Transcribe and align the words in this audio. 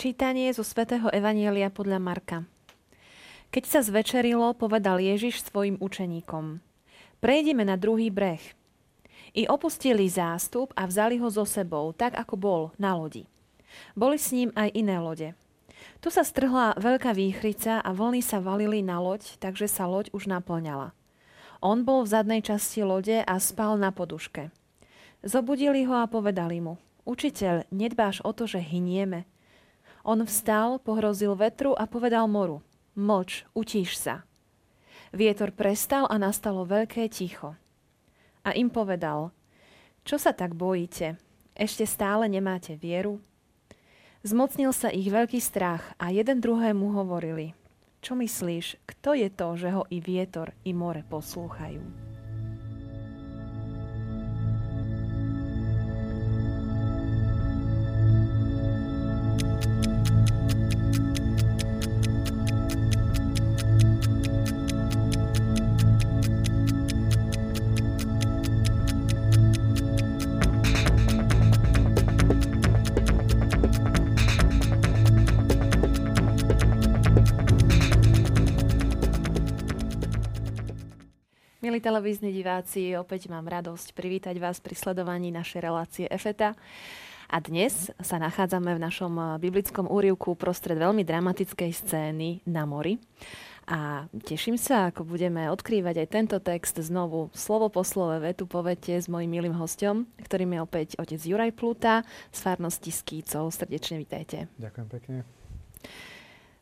Čítanie 0.00 0.48
zo 0.56 0.64
svätého 0.64 1.12
Evanielia 1.12 1.68
podľa 1.68 2.00
Marka. 2.00 2.48
Keď 3.52 3.64
sa 3.68 3.80
zvečerilo, 3.84 4.56
povedal 4.56 4.96
Ježiš 4.96 5.44
svojim 5.44 5.76
učeníkom. 5.76 6.64
Prejdeme 7.20 7.68
na 7.68 7.76
druhý 7.76 8.08
breh. 8.08 8.40
I 9.36 9.44
opustili 9.44 10.08
zástup 10.08 10.72
a 10.72 10.88
vzali 10.88 11.20
ho 11.20 11.28
so 11.28 11.44
sebou, 11.44 11.92
tak 11.92 12.16
ako 12.16 12.34
bol, 12.40 12.62
na 12.80 12.96
lodi. 12.96 13.28
Boli 13.92 14.16
s 14.16 14.32
ním 14.32 14.48
aj 14.56 14.72
iné 14.72 14.96
lode. 14.96 15.36
Tu 16.00 16.08
sa 16.08 16.24
strhla 16.24 16.80
veľká 16.80 17.12
výchrica 17.12 17.84
a 17.84 17.92
vlny 17.92 18.24
sa 18.24 18.40
valili 18.40 18.80
na 18.80 19.04
loď, 19.04 19.36
takže 19.36 19.68
sa 19.68 19.84
loď 19.84 20.08
už 20.16 20.32
naplňala. 20.32 20.96
On 21.60 21.84
bol 21.84 22.08
v 22.08 22.12
zadnej 22.16 22.40
časti 22.40 22.80
lode 22.88 23.20
a 23.20 23.34
spal 23.36 23.76
na 23.76 23.92
poduške. 23.92 24.48
Zobudili 25.20 25.84
ho 25.84 25.92
a 25.92 26.08
povedali 26.08 26.56
mu, 26.64 26.80
učiteľ, 27.04 27.68
nedbáš 27.68 28.24
o 28.24 28.32
to, 28.32 28.48
že 28.48 28.64
hynieme– 28.64 29.28
on 30.04 30.24
vstal, 30.24 30.80
pohrozil 30.80 31.36
vetru 31.36 31.76
a 31.76 31.84
povedal 31.84 32.26
moru. 32.26 32.64
Moč, 32.96 33.44
utíš 33.54 33.96
sa. 33.96 34.26
Vietor 35.10 35.50
prestal 35.50 36.06
a 36.06 36.16
nastalo 36.16 36.62
veľké 36.66 37.06
ticho. 37.10 37.58
A 38.46 38.56
im 38.56 38.72
povedal, 38.72 39.34
čo 40.06 40.16
sa 40.16 40.32
tak 40.32 40.56
bojíte? 40.56 41.20
Ešte 41.52 41.84
stále 41.84 42.24
nemáte 42.30 42.78
vieru? 42.78 43.20
Zmocnil 44.20 44.72
sa 44.72 44.92
ich 44.92 45.08
veľký 45.08 45.40
strach 45.40 45.96
a 45.96 46.12
jeden 46.12 46.44
druhému 46.44 46.92
hovorili, 46.92 47.56
čo 48.04 48.16
myslíš, 48.16 48.80
kto 48.84 49.16
je 49.16 49.28
to, 49.32 49.48
že 49.56 49.68
ho 49.72 49.82
i 49.88 50.00
vietor, 50.00 50.52
i 50.64 50.72
more 50.76 51.04
poslúchajú? 51.08 52.09
Milí 81.80 81.96
televízni 81.96 82.28
diváci, 82.28 82.92
opäť 82.92 83.32
mám 83.32 83.48
radosť 83.48 83.96
privítať 83.96 84.36
vás 84.36 84.60
pri 84.60 84.76
sledovaní 84.76 85.32
našej 85.32 85.60
relácie 85.64 86.04
EFETA. 86.12 86.52
A 87.32 87.36
dnes 87.40 87.88
sa 87.96 88.20
nachádzame 88.20 88.76
v 88.76 88.84
našom 88.84 89.40
biblickom 89.40 89.88
úrivku 89.88 90.36
prostred 90.36 90.76
veľmi 90.76 91.08
dramatickej 91.08 91.72
scény 91.72 92.44
na 92.44 92.68
mori. 92.68 93.00
A 93.64 94.04
teším 94.12 94.60
sa, 94.60 94.92
ako 94.92 95.08
budeme 95.08 95.48
odkrývať 95.48 96.04
aj 96.04 96.08
tento 96.12 96.36
text 96.44 96.76
znovu 96.84 97.32
slovo 97.32 97.72
po 97.72 97.80
slove, 97.80 98.20
vetu 98.20 98.44
po 98.44 98.60
vete 98.60 99.00
s 99.00 99.08
mojim 99.08 99.32
milým 99.32 99.56
hostom, 99.56 100.04
ktorým 100.20 100.52
je 100.52 100.60
opäť 100.60 100.88
otec 101.00 101.16
Juraj 101.16 101.56
Pluta 101.56 102.04
z 102.28 102.44
farnosti 102.44 102.92
Skýcov. 102.92 103.56
Srdečne 103.56 104.04
vítajte. 104.04 104.52
Ďakujem 104.60 104.88
pekne 104.92 105.39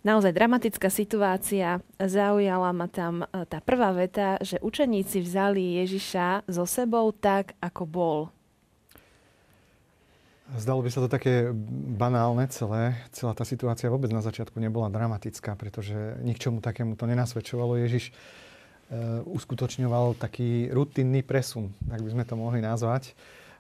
naozaj 0.06 0.34
dramatická 0.34 0.88
situácia. 0.90 1.82
Zaujala 1.98 2.70
ma 2.70 2.86
tam 2.86 3.24
e, 3.24 3.26
tá 3.46 3.58
prvá 3.58 3.90
veta, 3.94 4.38
že 4.42 4.62
učeníci 4.62 5.22
vzali 5.22 5.82
Ježiša 5.82 6.46
so 6.46 6.64
sebou 6.66 7.10
tak, 7.14 7.54
ako 7.58 7.82
bol. 7.86 8.18
Zdalo 10.56 10.80
by 10.80 10.88
sa 10.88 11.04
to 11.04 11.12
také 11.12 11.52
banálne 12.00 12.48
celé. 12.48 12.96
Celá 13.12 13.36
tá 13.36 13.44
situácia 13.44 13.92
vôbec 13.92 14.08
na 14.08 14.24
začiatku 14.24 14.56
nebola 14.56 14.88
dramatická, 14.88 15.52
pretože 15.60 15.92
ničomu 16.24 16.64
takému 16.64 16.96
to 16.96 17.04
nenasvedčovalo. 17.04 17.76
Ježiš 17.76 18.08
e, 18.08 18.12
uskutočňoval 19.28 20.16
taký 20.16 20.72
rutinný 20.72 21.20
presun, 21.20 21.76
tak 21.84 22.00
by 22.00 22.10
sme 22.16 22.24
to 22.24 22.34
mohli 22.40 22.64
nazvať. 22.64 23.12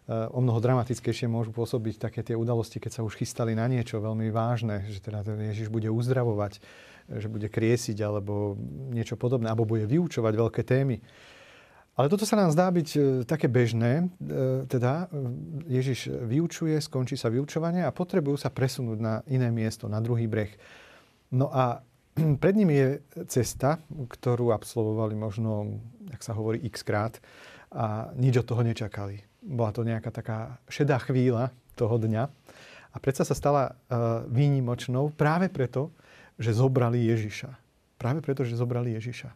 Eh, 0.08 0.24
o 0.32 0.40
mnoho 0.40 0.56
dramatickejšie 0.56 1.28
môžu 1.28 1.52
pôsobiť 1.52 2.00
také 2.00 2.24
tie 2.24 2.32
udalosti, 2.32 2.80
keď 2.80 2.96
sa 2.96 3.04
už 3.04 3.20
chystali 3.20 3.52
na 3.52 3.68
niečo 3.68 4.00
veľmi 4.00 4.32
vážne, 4.32 4.88
že 4.88 5.04
teda 5.04 5.20
Ježiš 5.20 5.68
bude 5.68 5.92
uzdravovať, 5.92 6.56
eh, 6.56 7.20
že 7.20 7.28
bude 7.28 7.52
kriesiť 7.52 8.00
alebo 8.00 8.56
niečo 8.88 9.20
podobné, 9.20 9.52
alebo 9.52 9.68
bude 9.68 9.84
vyučovať 9.84 10.32
veľké 10.32 10.62
témy. 10.64 11.04
Ale 11.92 12.08
toto 12.08 12.24
sa 12.24 12.40
nám 12.40 12.56
zdá 12.56 12.72
byť 12.72 12.88
eh, 12.96 13.00
také 13.28 13.52
bežné, 13.52 14.08
teda 14.72 15.12
Ježiš 15.68 16.08
vyučuje, 16.08 16.80
skončí 16.80 17.20
sa 17.20 17.28
vyučovanie 17.28 17.84
a 17.84 17.92
potrebujú 17.92 18.40
sa 18.40 18.48
presunúť 18.48 18.98
na 19.04 19.20
iné 19.28 19.52
miesto, 19.52 19.92
na 19.92 20.00
druhý 20.00 20.24
breh. 20.24 20.56
No 21.28 21.52
a 21.52 21.84
pred 22.42 22.56
ním 22.56 22.72
je 22.72 23.04
cesta, 23.28 23.76
ktorú 23.92 24.56
absolvovali 24.56 25.12
možno, 25.12 25.84
ak 26.08 26.24
sa 26.24 26.32
hovorí, 26.32 26.64
x 26.64 26.80
krát 26.80 27.20
a 27.72 28.12
nič 28.16 28.40
od 28.40 28.46
toho 28.48 28.62
nečakali 28.64 29.28
bola 29.48 29.70
to 29.70 29.86
nejaká 29.86 30.10
taká 30.10 30.58
šedá 30.66 30.98
chvíľa 30.98 31.54
toho 31.78 31.96
dňa. 31.96 32.22
A 32.92 32.96
predsa 32.98 33.22
sa 33.22 33.36
stala 33.36 33.72
uh, 33.72 34.26
výnimočnou 34.26 35.14
práve 35.14 35.46
preto, 35.48 35.94
že 36.36 36.56
zobrali 36.56 37.06
Ježiša. 37.06 37.50
Práve 37.98 38.20
preto, 38.22 38.42
že 38.42 38.58
zobrali 38.58 38.94
Ježiša. 38.98 39.30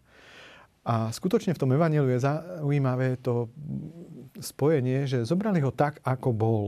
A 0.82 1.14
skutočne 1.14 1.54
v 1.54 1.60
tom 1.62 1.70
evaníliu 1.70 2.10
je 2.10 2.26
zaujímavé 2.26 3.22
to 3.22 3.46
spojenie, 4.42 5.06
že 5.06 5.22
zobrali 5.22 5.62
ho 5.62 5.70
tak, 5.70 6.02
ako 6.02 6.28
bol. 6.34 6.62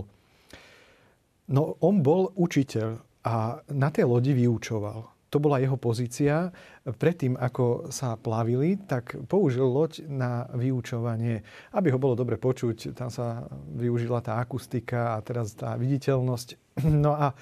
No 1.50 1.74
on 1.82 1.98
bol 1.98 2.30
učiteľ 2.38 3.02
a 3.26 3.58
na 3.74 3.88
tej 3.90 4.06
lodi 4.06 4.30
vyučoval 4.36 5.13
to 5.34 5.42
bola 5.42 5.58
jeho 5.58 5.74
pozícia. 5.74 6.54
Predtým, 6.86 7.34
ako 7.34 7.90
sa 7.90 8.14
plavili, 8.14 8.78
tak 8.78 9.18
použil 9.26 9.66
loď 9.66 10.06
na 10.06 10.46
vyučovanie, 10.54 11.42
aby 11.74 11.90
ho 11.90 11.98
bolo 11.98 12.14
dobre 12.14 12.38
počuť. 12.38 12.94
Tam 12.94 13.10
sa 13.10 13.50
využila 13.74 14.22
tá 14.22 14.38
akustika 14.38 15.18
a 15.18 15.22
teraz 15.26 15.58
tá 15.58 15.74
viditeľnosť. 15.74 16.48
No 17.04 17.18
a 17.18 17.34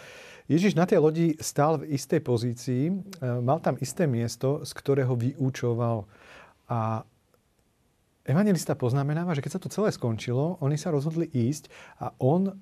Ježiš 0.48 0.72
na 0.74 0.88
tej 0.88 0.98
lodi 1.00 1.26
stál 1.38 1.84
v 1.84 1.94
istej 1.94 2.20
pozícii, 2.24 2.82
e, 2.88 2.92
mal 3.40 3.60
tam 3.60 3.76
isté 3.78 4.08
miesto, 4.08 4.64
z 4.64 4.72
ktorého 4.74 5.14
vyučoval. 5.14 6.08
A 6.68 7.06
evangelista 8.24 8.74
poznamenáva, 8.74 9.36
že 9.36 9.44
keď 9.44 9.52
sa 9.56 9.62
to 9.62 9.72
celé 9.72 9.92
skončilo, 9.92 10.58
oni 10.64 10.74
sa 10.80 10.90
rozhodli 10.90 11.28
ísť 11.30 11.68
a 12.00 12.10
on 12.18 12.56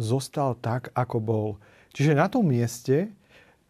zostal 0.00 0.56
tak, 0.58 0.90
ako 0.96 1.16
bol. 1.20 1.48
Čiže 1.92 2.16
na 2.16 2.26
tom 2.26 2.48
mieste, 2.48 3.12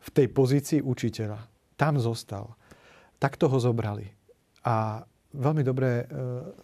v 0.03 0.09
tej 0.11 0.27
pozícii 0.31 0.81
učiteľa. 0.83 1.39
Tam 1.79 1.97
zostal. 2.03 2.59
Takto 3.23 3.47
ho 3.47 3.59
zobrali. 3.63 4.11
A 4.67 5.07
veľmi 5.33 5.65
dobre 5.65 6.05
e, 6.05 6.15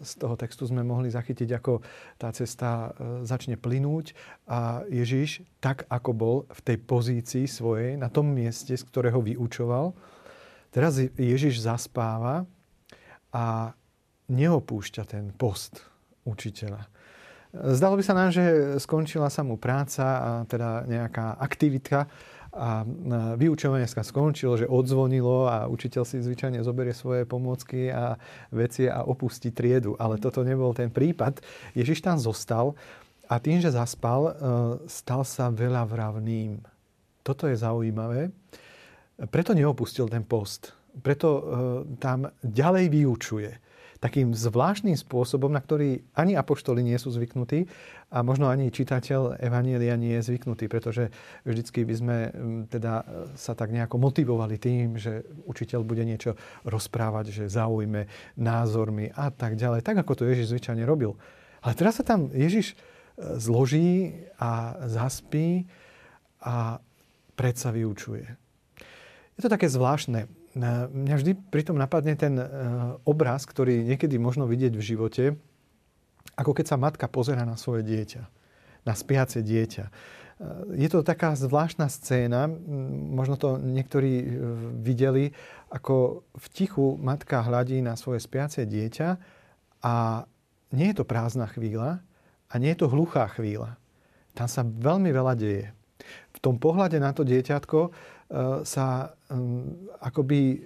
z 0.05 0.12
toho 0.20 0.37
textu 0.37 0.69
sme 0.69 0.85
mohli 0.85 1.08
zachytiť, 1.08 1.49
ako 1.56 1.81
tá 2.20 2.29
cesta 2.35 2.93
e, 2.93 3.25
začne 3.25 3.56
plynúť 3.56 4.12
a 4.46 4.85
Ježiš, 4.87 5.43
tak 5.58 5.88
ako 5.88 6.11
bol 6.12 6.37
v 6.52 6.61
tej 6.62 6.76
pozícii 6.85 7.44
svojej, 7.49 7.96
na 7.96 8.12
tom 8.12 8.29
mieste, 8.31 8.76
z 8.76 8.85
ktorého 8.85 9.25
vyučoval, 9.25 9.96
teraz 10.69 11.00
Ježiš 11.00 11.64
zaspáva 11.64 12.44
a 13.32 13.73
neopúšťa 14.29 15.02
ten 15.08 15.32
post 15.32 15.81
učiteľa. 16.29 16.84
Zdalo 17.49 17.96
by 17.96 18.05
sa 18.05 18.12
nám, 18.12 18.29
že 18.29 18.76
skončila 18.76 19.32
sa 19.32 19.41
mu 19.41 19.56
práca 19.56 20.05
a 20.05 20.31
teda 20.44 20.84
nejaká 20.84 21.41
aktivita, 21.41 22.05
a 22.58 22.82
vyučovanie 23.38 23.87
sa 23.87 24.02
skončilo, 24.02 24.58
že 24.58 24.66
odzvonilo 24.66 25.46
a 25.46 25.70
učiteľ 25.70 26.02
si 26.02 26.19
zvyčajne 26.19 26.58
zoberie 26.66 26.90
svoje 26.90 27.22
pomôcky 27.22 27.94
a 27.94 28.19
veci 28.50 28.90
a 28.90 29.06
opustí 29.06 29.55
triedu. 29.55 29.94
Ale 29.94 30.19
toto 30.19 30.43
nebol 30.43 30.75
ten 30.75 30.90
prípad. 30.90 31.38
Ježiš 31.78 32.02
tam 32.02 32.19
zostal 32.19 32.75
a 33.31 33.38
tým, 33.38 33.62
že 33.62 33.70
zaspal, 33.70 34.20
e, 34.26 34.32
stal 34.90 35.22
sa 35.22 35.55
veľa 35.55 35.87
vravným. 35.87 36.58
Toto 37.22 37.46
je 37.46 37.55
zaujímavé. 37.55 38.34
Preto 39.31 39.55
neopustil 39.55 40.10
ten 40.10 40.26
post. 40.26 40.75
Preto 40.99 41.28
e, 41.28 41.43
tam 42.02 42.26
ďalej 42.43 42.87
vyučuje 42.90 43.52
takým 43.98 44.30
zvláštnym 44.30 44.94
spôsobom, 44.94 45.50
na 45.50 45.58
ktorý 45.58 45.98
ani 46.14 46.38
apoštoli 46.38 46.86
nie 46.86 46.94
sú 46.96 47.10
zvyknutí 47.10 47.66
a 48.14 48.22
možno 48.22 48.46
ani 48.46 48.70
čitateľ 48.70 49.42
Evanielia 49.42 49.98
nie 49.98 50.14
je 50.18 50.30
zvyknutý, 50.30 50.70
pretože 50.70 51.10
vždycky 51.42 51.82
by 51.82 51.94
sme 51.98 52.16
teda 52.70 53.02
sa 53.34 53.58
tak 53.58 53.74
nejako 53.74 53.98
motivovali 53.98 54.56
tým, 54.56 54.94
že 54.94 55.26
učiteľ 55.50 55.82
bude 55.82 56.06
niečo 56.06 56.38
rozprávať, 56.62 57.34
že 57.34 57.44
zaujme 57.50 58.06
názormi 58.38 59.10
a 59.18 59.34
tak 59.34 59.58
ďalej, 59.58 59.82
tak 59.82 59.98
ako 59.98 60.22
to 60.22 60.28
Ježiš 60.30 60.54
zvyčajne 60.54 60.86
robil. 60.86 61.18
Ale 61.58 61.74
teraz 61.74 61.98
sa 61.98 62.06
tam 62.06 62.30
Ježiš 62.30 62.72
e, 62.72 62.76
zloží 63.42 64.14
a 64.38 64.78
zaspí 64.86 65.66
a 66.38 66.78
predsa 67.34 67.74
vyučuje. 67.74 68.26
Je 69.34 69.40
to 69.42 69.50
také 69.50 69.66
zvláštne. 69.66 70.38
Mňa 70.58 71.14
vždy 71.14 71.32
pritom 71.55 71.78
napadne 71.78 72.19
ten 72.19 72.34
e, 72.34 72.44
obraz, 73.06 73.46
ktorý 73.46 73.87
niekedy 73.87 74.19
možno 74.19 74.50
vidieť 74.50 74.75
v 74.75 74.82
živote, 74.82 75.25
ako 76.34 76.50
keď 76.55 76.66
sa 76.75 76.81
matka 76.81 77.06
pozera 77.06 77.46
na 77.46 77.55
svoje 77.55 77.87
dieťa, 77.87 78.22
na 78.82 78.94
spiace 78.94 79.43
dieťa. 79.43 79.87
je 80.75 80.88
to 80.90 81.02
taká 81.02 81.34
zvláštna 81.34 81.90
scéna, 81.90 82.46
možno 83.10 83.34
to 83.34 83.58
niektorí 83.58 84.38
videli, 84.78 85.34
ako 85.70 86.22
v 86.38 86.46
tichu 86.55 86.94
matka 86.99 87.43
hľadí 87.43 87.82
na 87.82 87.99
svoje 87.99 88.22
spiace 88.22 88.62
dieťa 88.62 89.08
a 89.82 90.25
nie 90.70 90.87
je 90.93 90.96
to 91.02 91.05
prázdna 91.08 91.50
chvíľa 91.50 92.02
a 92.49 92.55
nie 92.58 92.70
je 92.72 92.81
to 92.87 92.93
hluchá 92.93 93.26
chvíľa. 93.34 93.76
Tam 94.38 94.46
sa 94.46 94.62
veľmi 94.62 95.10
veľa 95.10 95.34
deje. 95.34 95.75
V 96.32 96.38
tom 96.38 96.56
pohľade 96.58 96.98
na 97.02 97.10
to 97.10 97.26
dieťatko 97.26 97.80
sa 98.62 98.86
akoby 100.04 100.62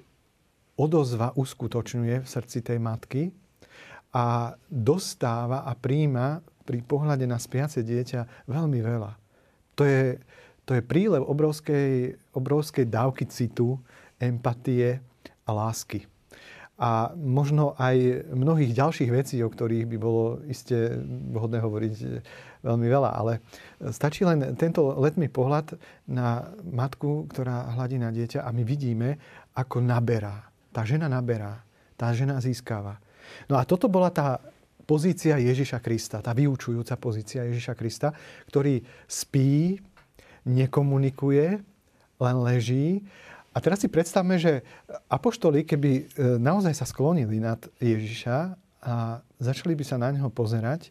odozva 0.76 1.32
uskutočňuje 1.36 2.24
v 2.24 2.28
srdci 2.28 2.58
tej 2.64 2.78
matky 2.82 3.32
a 4.12 4.52
dostáva 4.68 5.64
a 5.64 5.72
príjma 5.72 6.44
pri 6.62 6.84
pohľade 6.84 7.24
na 7.24 7.40
spiace 7.40 7.80
dieťa 7.82 8.46
veľmi 8.46 8.78
veľa. 8.84 9.12
To 9.80 9.82
je, 9.88 10.20
to 10.68 10.76
je 10.76 10.82
prílev 10.84 11.24
obrovskej, 11.24 12.20
obrovskej 12.36 12.86
dávky 12.86 13.24
citu, 13.26 13.80
empatie 14.20 15.00
a 15.48 15.50
lásky. 15.50 16.06
A 16.82 17.14
možno 17.14 17.78
aj 17.78 18.26
mnohých 18.34 18.74
ďalších 18.74 19.10
vecí, 19.14 19.38
o 19.38 19.46
ktorých 19.46 19.86
by 19.86 19.96
bolo 20.02 20.42
iste 20.50 20.98
vhodné 21.30 21.62
hovoriť 21.62 21.94
veľmi 22.66 22.86
veľa. 22.90 23.10
Ale 23.14 23.38
stačí 23.94 24.26
len 24.26 24.58
tento 24.58 24.90
letný 24.98 25.30
pohľad 25.30 25.78
na 26.10 26.50
matku, 26.66 27.30
ktorá 27.30 27.70
hladí 27.78 28.02
na 28.02 28.10
dieťa 28.10 28.42
a 28.42 28.50
my 28.50 28.66
vidíme, 28.66 29.14
ako 29.54 29.78
naberá. 29.78 30.42
Tá 30.74 30.82
žena 30.82 31.06
naberá. 31.06 31.62
Tá 31.94 32.10
žena 32.10 32.42
získava. 32.42 32.98
No 33.46 33.54
a 33.54 33.62
toto 33.62 33.86
bola 33.86 34.10
tá 34.10 34.42
pozícia 34.82 35.38
Ježiša 35.38 35.78
Krista, 35.78 36.18
tá 36.18 36.34
vyučujúca 36.34 36.98
pozícia 36.98 37.46
Ježiša 37.46 37.78
Krista, 37.78 38.10
ktorý 38.50 38.82
spí, 39.06 39.78
nekomunikuje, 40.42 41.62
len 42.18 42.36
leží. 42.42 43.06
A 43.52 43.60
teraz 43.60 43.84
si 43.84 43.88
predstavme, 43.92 44.40
že 44.40 44.64
apoštoli, 45.12 45.68
keby 45.68 45.90
e, 45.92 46.02
naozaj 46.40 46.72
sa 46.72 46.88
sklonili 46.88 47.36
nad 47.36 47.60
Ježiša 47.84 48.56
a 48.82 49.20
začali 49.36 49.76
by 49.76 49.84
sa 49.84 50.00
na 50.00 50.08
neho 50.08 50.32
pozerať, 50.32 50.88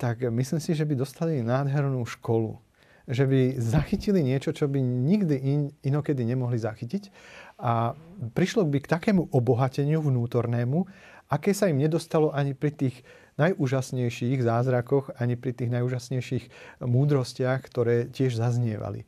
tak 0.00 0.24
myslím 0.24 0.60
si, 0.64 0.72
že 0.72 0.88
by 0.88 0.96
dostali 0.96 1.44
nádhernú 1.44 2.00
školu. 2.08 2.56
Že 3.04 3.24
by 3.28 3.40
zachytili 3.60 4.24
niečo, 4.24 4.56
čo 4.56 4.64
by 4.64 4.80
nikdy 4.80 5.36
in, 5.36 5.62
inokedy 5.84 6.24
nemohli 6.24 6.56
zachytiť. 6.56 7.12
A 7.60 7.92
prišlo 8.32 8.64
by 8.64 8.80
k 8.80 8.88
takému 8.88 9.28
obohateniu 9.28 10.00
vnútornému, 10.00 10.88
aké 11.28 11.52
sa 11.52 11.68
im 11.68 11.76
nedostalo 11.76 12.32
ani 12.32 12.56
pri 12.56 12.72
tých 12.72 12.96
najúžasnejších 13.36 14.40
zázrakoch, 14.40 15.12
ani 15.20 15.36
pri 15.36 15.52
tých 15.52 15.68
najúžasnejších 15.74 16.44
múdrostiach, 16.80 17.60
ktoré 17.66 18.08
tiež 18.08 18.38
zaznievali. 18.38 19.04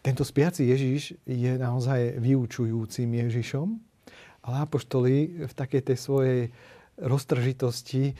Tento 0.00 0.24
spiaci 0.24 0.64
Ježiš 0.64 1.20
je 1.28 1.52
naozaj 1.60 2.16
vyučujúcim 2.16 3.08
Ježišom, 3.08 3.68
ale 4.48 4.56
apoštoli 4.64 5.44
v 5.44 5.52
takej 5.52 5.92
tej 5.92 5.96
svojej 6.00 6.40
roztržitosti 7.00 8.12
e, 8.12 8.14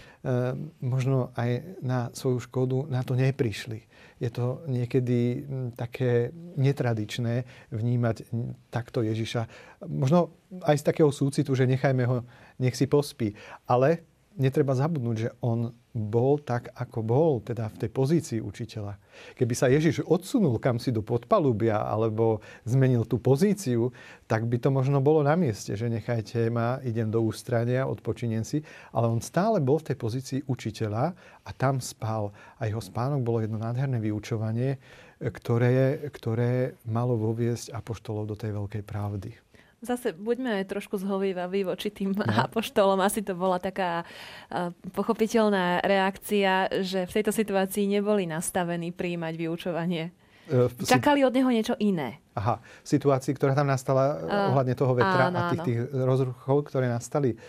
možno 0.81 1.33
aj 1.37 1.81
na 1.85 2.09
svoju 2.13 2.41
škodu 2.45 2.89
na 2.89 3.05
to 3.05 3.13
neprišli. 3.17 3.85
Je 4.21 4.29
to 4.29 4.61
niekedy 4.69 5.49
také 5.81 6.29
netradičné 6.61 7.49
vnímať 7.73 8.29
takto 8.69 9.01
Ježiša. 9.01 9.49
Možno 9.89 10.37
aj 10.61 10.77
z 10.77 10.85
takého 10.85 11.09
súcitu, 11.09 11.57
že 11.57 11.65
nechajme 11.65 12.05
ho, 12.05 12.29
nech 12.61 12.77
si 12.77 12.85
pospí. 12.85 13.33
Ale 13.65 14.05
netreba 14.37 14.77
zabudnúť, 14.77 15.17
že 15.17 15.31
on 15.41 15.73
bol 15.91 16.39
tak, 16.39 16.71
ako 16.79 17.03
bol, 17.03 17.33
teda 17.43 17.67
v 17.67 17.87
tej 17.87 17.91
pozícii 17.91 18.39
učiteľa. 18.39 18.95
Keby 19.35 19.55
sa 19.59 19.67
Ježiš 19.67 20.07
odsunul 20.07 20.63
kam 20.63 20.79
si 20.79 20.95
do 20.95 21.03
podpalubia 21.03 21.83
alebo 21.83 22.39
zmenil 22.63 23.03
tú 23.11 23.19
pozíciu, 23.19 23.91
tak 24.31 24.47
by 24.47 24.63
to 24.63 24.71
možno 24.71 25.03
bolo 25.03 25.27
na 25.27 25.35
mieste, 25.35 25.75
že 25.75 25.91
nechajte 25.91 26.47
ma, 26.47 26.79
idem 26.87 27.11
do 27.11 27.19
ústrania, 27.19 27.91
odpočiniem 27.91 28.47
si. 28.47 28.63
Ale 28.95 29.11
on 29.11 29.19
stále 29.19 29.59
bol 29.59 29.83
v 29.83 29.91
tej 29.91 29.97
pozícii 29.99 30.41
učiteľa 30.47 31.05
a 31.43 31.51
tam 31.51 31.83
spal. 31.83 32.31
A 32.63 32.71
jeho 32.71 32.79
spánok 32.79 33.27
bolo 33.27 33.43
jedno 33.43 33.59
nádherné 33.59 33.99
vyučovanie, 33.99 34.79
ktoré, 35.21 36.07
ktoré 36.15 36.81
malo 36.87 37.19
voviesť 37.19 37.75
apoštolov 37.75 38.31
do 38.31 38.37
tej 38.39 38.57
veľkej 38.57 38.83
pravdy. 38.87 39.50
Zase 39.81 40.13
buďme 40.13 40.61
aj 40.61 40.77
trošku 40.77 41.01
zhovývaví 41.01 41.65
voči 41.65 41.89
tým 41.89 42.13
no. 42.13 42.25
apoštolom. 42.29 43.01
Asi 43.01 43.25
to 43.25 43.33
bola 43.33 43.57
taká 43.57 44.05
uh, 44.05 44.77
pochopiteľná 44.93 45.81
reakcia, 45.81 46.85
že 46.85 47.09
v 47.09 47.15
tejto 47.17 47.33
situácii 47.33 47.89
neboli 47.89 48.29
nastavení 48.29 48.93
príjmať 48.93 49.35
vyučovanie. 49.41 50.13
Uh, 50.53 50.69
Čakali 50.85 51.25
od 51.25 51.33
neho 51.33 51.49
niečo 51.49 51.81
iné. 51.81 52.21
Aha, 52.37 52.61
v 52.61 52.89
situácii, 52.93 53.33
ktorá 53.33 53.57
tam 53.57 53.73
nastala 53.73 54.21
uh, 54.21 54.53
ohľadne 54.53 54.77
toho 54.77 54.93
vetra 54.93 55.33
áno, 55.33 55.39
a 55.41 55.43
tých, 55.57 55.65
tých 55.65 55.81
rozruchov, 55.97 56.69
ktoré 56.69 56.85
nastali. 56.85 57.41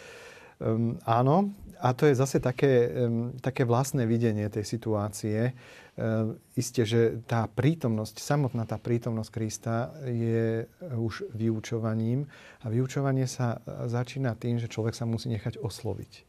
Um, 0.64 0.96
áno, 1.04 1.52
a 1.84 1.92
to 1.92 2.08
je 2.08 2.16
zase 2.16 2.40
také, 2.40 2.88
um, 2.96 3.36
také 3.44 3.68
vlastné 3.68 4.08
videnie 4.08 4.48
tej 4.48 4.64
situácie. 4.64 5.52
Ehm, 6.00 6.40
isté, 6.56 6.88
že 6.88 7.20
tá 7.28 7.52
prítomnosť, 7.52 8.24
samotná 8.24 8.64
tá 8.64 8.80
prítomnosť 8.80 9.30
Krista 9.30 9.92
je 10.08 10.64
už 10.80 11.28
vyučovaním 11.36 12.32
a 12.64 12.72
vyučovanie 12.72 13.28
sa 13.28 13.60
začína 13.68 14.40
tým, 14.40 14.56
že 14.56 14.72
človek 14.72 14.96
sa 14.96 15.04
musí 15.04 15.28
nechať 15.28 15.60
osloviť. 15.60 16.24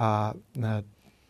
A 0.00 0.34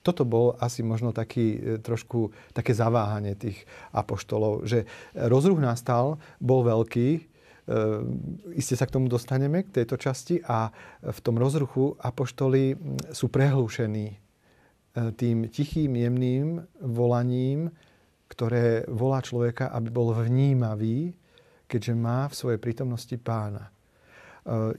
toto 0.01 0.25
bol 0.25 0.57
asi 0.57 0.81
možno 0.81 1.13
taký 1.13 1.81
trošku 1.85 2.33
také 2.57 2.73
zaváhanie 2.73 3.37
tých 3.37 3.69
apoštolov, 3.93 4.65
že 4.65 4.89
rozruch 5.13 5.61
nastal, 5.61 6.17
bol 6.41 6.65
veľký, 6.65 7.29
iste 8.57 8.75
sa 8.79 8.89
k 8.89 8.95
tomu 8.97 9.13
dostaneme, 9.13 9.67
k 9.67 9.83
tejto 9.83 10.01
časti 10.01 10.41
a 10.47 10.73
v 11.05 11.19
tom 11.21 11.37
rozruchu 11.37 11.99
apoštoli 12.01 12.79
sú 13.13 13.29
prehlúšení 13.29 14.30
tým 14.95 15.47
tichým, 15.47 15.95
jemným 15.95 16.67
volaním, 16.83 17.71
ktoré 18.31 18.87
volá 18.87 19.23
človeka, 19.23 19.71
aby 19.75 19.89
bol 19.91 20.15
vnímavý, 20.15 21.15
keďže 21.67 21.95
má 21.95 22.27
v 22.31 22.39
svojej 22.39 22.61
prítomnosti 22.63 23.15
pána. 23.19 23.71
E, 23.71 23.71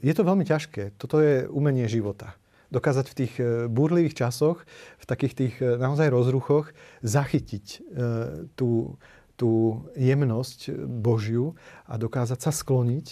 je 0.00 0.12
to 0.12 0.24
veľmi 0.24 0.44
ťažké. 0.44 0.96
Toto 1.00 1.20
je 1.20 1.48
umenie 1.48 1.84
života. 1.88 2.36
Dokázať 2.72 3.06
v 3.12 3.16
tých 3.16 3.34
e, 3.40 3.44
búrlivých 3.68 4.24
časoch, 4.24 4.64
v 5.00 5.04
takých 5.04 5.34
tých 5.36 5.54
naozaj 5.60 6.08
rozruchoch, 6.12 6.72
zachytiť 7.04 7.84
tú, 8.56 8.96
tú 9.36 9.50
jemnosť 9.96 10.72
Božiu 10.88 11.56
a 11.88 11.96
dokázať 11.96 12.38
sa 12.40 12.52
skloniť 12.52 13.06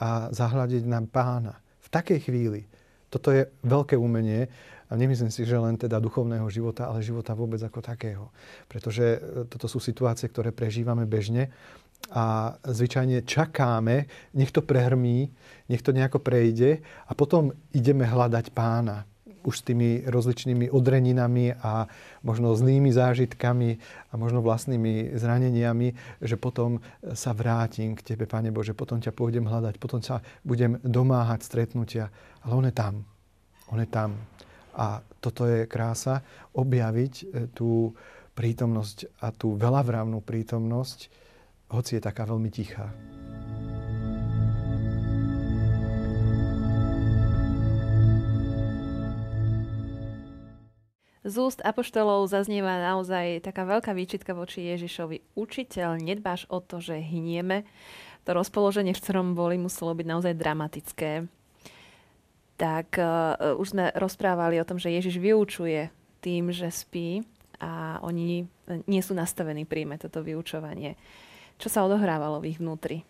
a 0.00 0.28
zahľadiť 0.32 0.84
na 0.84 1.00
pána. 1.08 1.60
V 1.80 1.88
takej 1.88 2.28
chvíli. 2.28 2.68
Toto 3.16 3.32
je 3.32 3.48
veľké 3.64 3.96
umenie 3.96 4.44
a 4.86 4.92
nemyslím 4.92 5.32
si, 5.32 5.48
že 5.48 5.56
len 5.56 5.80
teda 5.80 5.96
duchovného 5.96 6.44
života, 6.52 6.92
ale 6.92 7.00
života 7.00 7.32
vôbec 7.32 7.56
ako 7.64 7.80
takého. 7.80 8.28
Pretože 8.68 9.16
e, 9.16 9.18
toto 9.48 9.64
sú 9.72 9.80
situácie, 9.80 10.28
ktoré 10.28 10.52
prežívame 10.52 11.08
bežne 11.08 11.48
a 12.12 12.54
zvyčajne 12.60 13.24
čakáme, 13.24 14.04
nech 14.36 14.52
to 14.52 14.60
prehrmí, 14.60 15.32
nech 15.72 15.80
to 15.80 15.96
nejako 15.96 16.20
prejde 16.20 16.84
a 17.08 17.12
potom 17.16 17.56
ideme 17.72 18.04
hľadať 18.04 18.52
pána 18.52 19.08
už 19.46 19.54
s 19.62 19.66
tými 19.70 20.02
rozličnými 20.10 20.74
odreninami 20.74 21.54
a 21.62 21.86
možno 22.26 22.58
zlými 22.58 22.90
zážitkami 22.90 23.78
a 24.10 24.14
možno 24.18 24.42
vlastnými 24.42 25.14
zraneniami, 25.14 26.18
že 26.18 26.34
potom 26.34 26.82
sa 27.14 27.30
vrátim 27.30 27.94
k 27.94 28.02
Tebe, 28.02 28.26
Pane 28.26 28.50
Bože, 28.50 28.74
potom 28.74 28.98
ťa 28.98 29.14
pôjdem 29.14 29.46
hľadať, 29.46 29.78
potom 29.78 30.02
sa 30.02 30.18
budem 30.42 30.82
domáhať 30.82 31.46
stretnutia. 31.46 32.10
Ale 32.42 32.52
on 32.58 32.66
je 32.66 32.74
tam. 32.74 32.94
On 33.70 33.78
je 33.78 33.86
tam. 33.86 34.18
A 34.76 35.00
toto 35.22 35.46
je 35.46 35.64
krása, 35.64 36.20
objaviť 36.52 37.14
e, 37.22 37.24
tú 37.56 37.96
prítomnosť 38.36 39.24
a 39.24 39.32
tú 39.32 39.56
veľavrávnu 39.56 40.20
prítomnosť, 40.20 41.08
hoci 41.72 41.96
je 41.96 42.02
taká 42.04 42.28
veľmi 42.28 42.52
tichá. 42.52 42.92
Z 51.26 51.34
úst 51.42 51.58
apoštolov 51.66 52.30
zaznieva 52.30 52.78
naozaj 52.78 53.42
taká 53.42 53.66
veľká 53.66 53.90
výčitka 53.90 54.30
voči 54.30 54.62
Ježišovi. 54.70 55.34
Učiteľ, 55.34 55.98
nedbáš 55.98 56.46
o 56.46 56.62
to, 56.62 56.78
že 56.78 57.02
hynieme. 57.02 57.66
To 58.22 58.30
rozpoloženie, 58.30 58.94
v 58.94 59.02
ktorom 59.02 59.34
boli, 59.34 59.58
muselo 59.58 59.90
byť 59.90 60.06
naozaj 60.06 60.34
dramatické 60.38 61.26
tak 62.56 62.96
uh, 62.96 63.36
už 63.60 63.76
sme 63.76 63.92
rozprávali 63.92 64.56
o 64.56 64.64
tom, 64.64 64.80
že 64.80 64.88
Ježiš 64.88 65.20
vyučuje 65.20 65.92
tým, 66.24 66.50
že 66.50 66.72
spí 66.72 67.20
a 67.60 68.00
oni 68.00 68.48
nie 68.88 69.02
sú 69.04 69.12
nastavení 69.12 69.68
príjme 69.68 70.00
toto 70.00 70.24
vyučovanie. 70.24 70.96
Čo 71.60 71.68
sa 71.68 71.84
odohrávalo 71.84 72.40
v 72.40 72.52
ich 72.52 72.58
vnútri? 72.60 73.04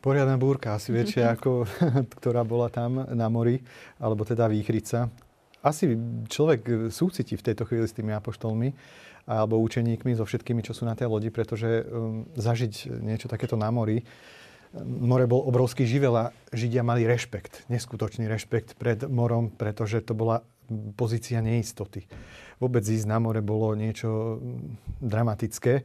Poriadna 0.00 0.40
búrka, 0.40 0.76
asi 0.76 0.92
väčšia 0.92 1.28
ako 1.36 1.68
ktorá 2.18 2.42
bola 2.42 2.72
tam 2.72 3.04
na 3.04 3.28
mori, 3.28 3.60
alebo 4.00 4.24
teda 4.24 4.48
výchrica. 4.48 5.12
Asi 5.62 5.98
človek 6.30 6.90
súciti 6.94 7.34
v 7.34 7.44
tejto 7.44 7.66
chvíli 7.66 7.86
s 7.86 7.96
tými 7.96 8.14
apoštolmi 8.14 8.72
alebo 9.28 9.60
učeníkmi, 9.60 10.16
so 10.16 10.24
všetkými, 10.24 10.64
čo 10.64 10.72
sú 10.72 10.88
na 10.88 10.96
tej 10.96 11.12
lodi, 11.12 11.28
pretože 11.28 11.84
um, 11.84 12.24
zažiť 12.32 12.88
niečo 13.04 13.28
takéto 13.28 13.60
na 13.60 13.68
mori, 13.68 14.00
more 14.84 15.24
bol 15.28 15.44
obrovský 15.48 15.84
živel 15.84 16.16
a 16.16 16.32
Židia 16.52 16.80
mali 16.84 17.04
rešpekt, 17.04 17.68
neskutočný 17.72 18.28
rešpekt 18.28 18.76
pred 18.80 19.04
morom, 19.08 19.52
pretože 19.52 20.00
to 20.04 20.16
bola 20.16 20.44
pozícia 20.96 21.40
neistoty. 21.40 22.04
Vôbec 22.60 22.84
ísť 22.84 23.08
na 23.08 23.20
more 23.20 23.40
bolo 23.40 23.72
niečo 23.72 24.40
dramatické. 25.00 25.84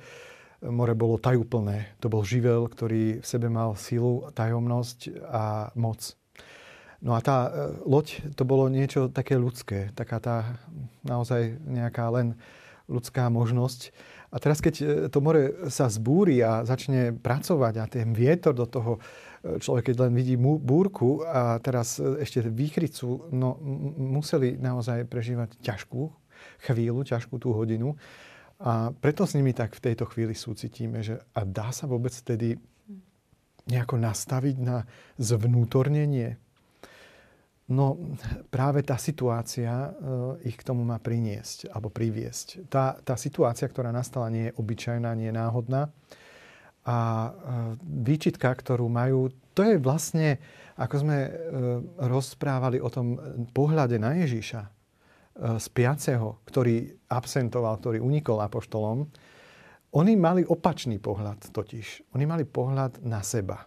More 0.63 0.95
bolo 0.95 1.19
tajúplné. 1.19 1.99
To 1.99 2.07
bol 2.07 2.23
živel, 2.23 2.67
ktorý 2.71 3.19
v 3.19 3.25
sebe 3.27 3.51
mal 3.51 3.75
silu, 3.75 4.31
tajomnosť 4.31 5.27
a 5.27 5.75
moc. 5.75 6.15
No 7.03 7.13
a 7.13 7.19
tá 7.19 7.51
e, 7.51 7.83
loď, 7.83 8.31
to 8.39 8.47
bolo 8.47 8.71
niečo 8.71 9.11
také 9.11 9.35
ľudské, 9.35 9.91
taká 9.91 10.23
tá 10.23 10.37
naozaj 11.03 11.59
nejaká 11.67 12.07
len 12.07 12.39
ľudská 12.87 13.27
možnosť. 13.27 13.91
A 14.31 14.39
teraz, 14.39 14.63
keď 14.63 14.75
e, 14.79 14.83
to 15.11 15.19
more 15.19 15.67
sa 15.67 15.91
zbúri 15.91 16.39
a 16.39 16.63
začne 16.63 17.11
pracovať 17.11 17.73
a 17.75 17.85
ten 17.91 18.15
vietor 18.15 18.55
do 18.55 18.63
toho, 18.63 19.03
e, 19.43 19.59
človek 19.59 19.91
keď 19.91 20.07
len 20.07 20.15
vidí 20.15 20.39
búrku 20.39 21.27
a 21.27 21.59
teraz 21.59 21.99
ešte 21.99 22.47
výchricu, 22.47 23.27
no 23.35 23.59
museli 23.99 24.55
naozaj 24.55 25.03
prežívať 25.11 25.59
ťažkú 25.59 26.07
chvíľu, 26.63 27.03
ťažkú 27.03 27.35
tú 27.35 27.51
hodinu. 27.51 27.99
A 28.63 28.95
preto 28.95 29.27
s 29.27 29.35
nimi 29.35 29.51
tak 29.51 29.75
v 29.75 29.91
tejto 29.91 30.07
chvíli 30.07 30.31
súcitíme, 30.31 31.03
že 31.03 31.19
a 31.35 31.43
dá 31.43 31.75
sa 31.75 31.83
vôbec 31.83 32.15
tedy 32.23 32.55
nejako 33.67 33.99
nastaviť 33.99 34.55
na 34.59 34.87
zvnútornenie 35.19 36.39
No 37.73 37.97
práve 38.55 38.85
tá 38.85 39.01
situácia 39.01 39.73
eh, 39.73 40.53
ich 40.53 40.55
k 40.55 40.65
tomu 40.65 40.85
má 40.85 41.01
priniesť 41.01 41.73
alebo 41.73 41.89
priviesť. 41.89 42.69
Tá, 42.69 43.01
tá 43.01 43.17
situácia, 43.17 43.65
ktorá 43.65 43.89
nastala, 43.89 44.29
nie 44.29 44.53
je 44.53 44.55
obyčajná, 44.61 45.09
nie 45.17 45.33
je 45.33 45.35
náhodná. 45.35 45.89
A 46.85 46.97
eh, 46.97 47.33
výčitka, 47.81 48.53
ktorú 48.53 48.85
majú, 48.85 49.33
to 49.57 49.65
je 49.65 49.75
vlastne, 49.81 50.37
ako 50.77 50.95
sme 51.01 51.17
eh, 51.25 51.31
rozprávali 52.05 52.77
o 52.77 52.89
tom 52.93 53.17
pohľade 53.51 53.97
na 53.97 54.13
Ježíša, 54.21 54.69
spiaceho, 55.57 56.45
ktorý 56.45 56.93
absentoval, 57.09 57.81
ktorý 57.81 57.97
unikol 58.05 58.37
apoštolom, 58.45 59.09
oni 59.97 60.13
mali 60.13 60.45
opačný 60.45 61.01
pohľad 61.01 61.49
totiž. 61.49 62.13
Oni 62.13 62.29
mali 62.29 62.45
pohľad 62.45 63.01
na 63.01 63.25
seba. 63.25 63.65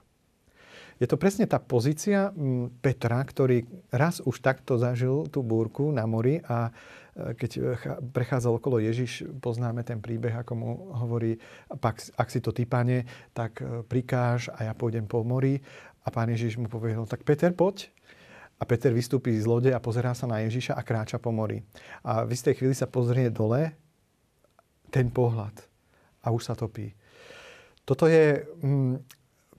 Je 0.96 1.04
to 1.04 1.20
presne 1.20 1.44
tá 1.44 1.60
pozícia 1.60 2.32
mm, 2.32 2.80
Petra, 2.80 3.20
ktorý 3.20 3.68
raz 3.92 4.24
už 4.24 4.40
takto 4.40 4.80
zažil 4.80 5.28
tú 5.28 5.44
búrku 5.44 5.92
na 5.92 6.08
mori 6.08 6.40
a 6.48 6.72
e, 6.72 7.36
keď 7.36 7.50
prechádzal 8.16 8.56
okolo 8.56 8.80
Ježiš, 8.80 9.28
poznáme 9.44 9.84
ten 9.84 10.00
príbeh, 10.00 10.32
ako 10.40 10.52
mu 10.56 10.70
hovorí, 10.96 11.36
ak 12.16 12.28
si 12.32 12.40
to 12.40 12.48
ty, 12.56 12.64
pane, 12.64 13.04
tak 13.36 13.60
e, 13.60 13.84
prikáž 13.84 14.48
a 14.56 14.64
ja 14.64 14.72
pôjdem 14.72 15.04
po 15.04 15.20
mori. 15.20 15.60
A 16.06 16.08
pán 16.08 16.32
Ježiš 16.32 16.56
mu 16.56 16.70
povedal, 16.70 17.04
tak 17.04 17.28
Peter, 17.28 17.52
poď. 17.52 17.92
A 18.56 18.64
Peter 18.64 18.88
vystúpi 18.88 19.36
z 19.36 19.44
lode 19.44 19.68
a 19.68 19.82
pozerá 19.84 20.16
sa 20.16 20.24
na 20.24 20.40
Ježiša 20.40 20.72
a 20.72 20.80
kráča 20.80 21.20
po 21.20 21.28
mori. 21.28 21.60
A 22.00 22.24
v 22.24 22.32
istej 22.32 22.56
chvíli 22.56 22.72
sa 22.72 22.88
pozrie 22.88 23.28
dole 23.28 23.76
ten 24.88 25.12
pohľad 25.12 25.52
a 26.24 26.32
už 26.32 26.40
sa 26.40 26.54
topí. 26.56 26.88
Toto 27.84 28.08
je 28.08 28.48
mm, 28.64 28.96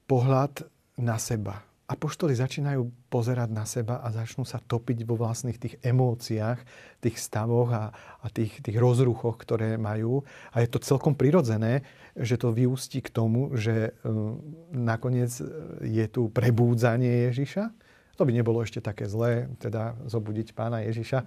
pohľad 0.09 0.65
na 0.97 1.21
seba. 1.21 1.61
Apoštoli 1.87 2.35
začínajú 2.35 3.07
pozerať 3.07 3.49
na 3.55 3.63
seba 3.63 4.03
a 4.03 4.11
začnú 4.11 4.43
sa 4.43 4.59
topiť 4.59 5.07
vo 5.07 5.15
vlastných 5.15 5.55
tých 5.55 5.79
emóciách, 5.79 6.59
tých 6.99 7.15
stavoch 7.15 7.71
a, 7.71 7.95
a 7.95 8.27
tých, 8.27 8.59
tých 8.59 8.75
rozruchoch, 8.75 9.39
ktoré 9.39 9.79
majú. 9.79 10.27
A 10.51 10.59
je 10.59 10.67
to 10.67 10.83
celkom 10.83 11.15
prirodzené, 11.15 11.87
že 12.11 12.35
to 12.35 12.51
vyústi 12.51 12.99
k 12.99 13.07
tomu, 13.07 13.55
že 13.55 13.95
um, 14.03 14.35
nakoniec 14.75 15.31
je 15.79 16.05
tu 16.11 16.27
prebúdzanie 16.27 17.31
Ježiša. 17.31 17.71
To 18.19 18.27
by 18.27 18.35
nebolo 18.35 18.59
ešte 18.59 18.83
také 18.83 19.07
zlé, 19.07 19.47
teda 19.55 19.95
zobudiť 20.11 20.51
pána 20.51 20.83
Ježiša 20.83 21.23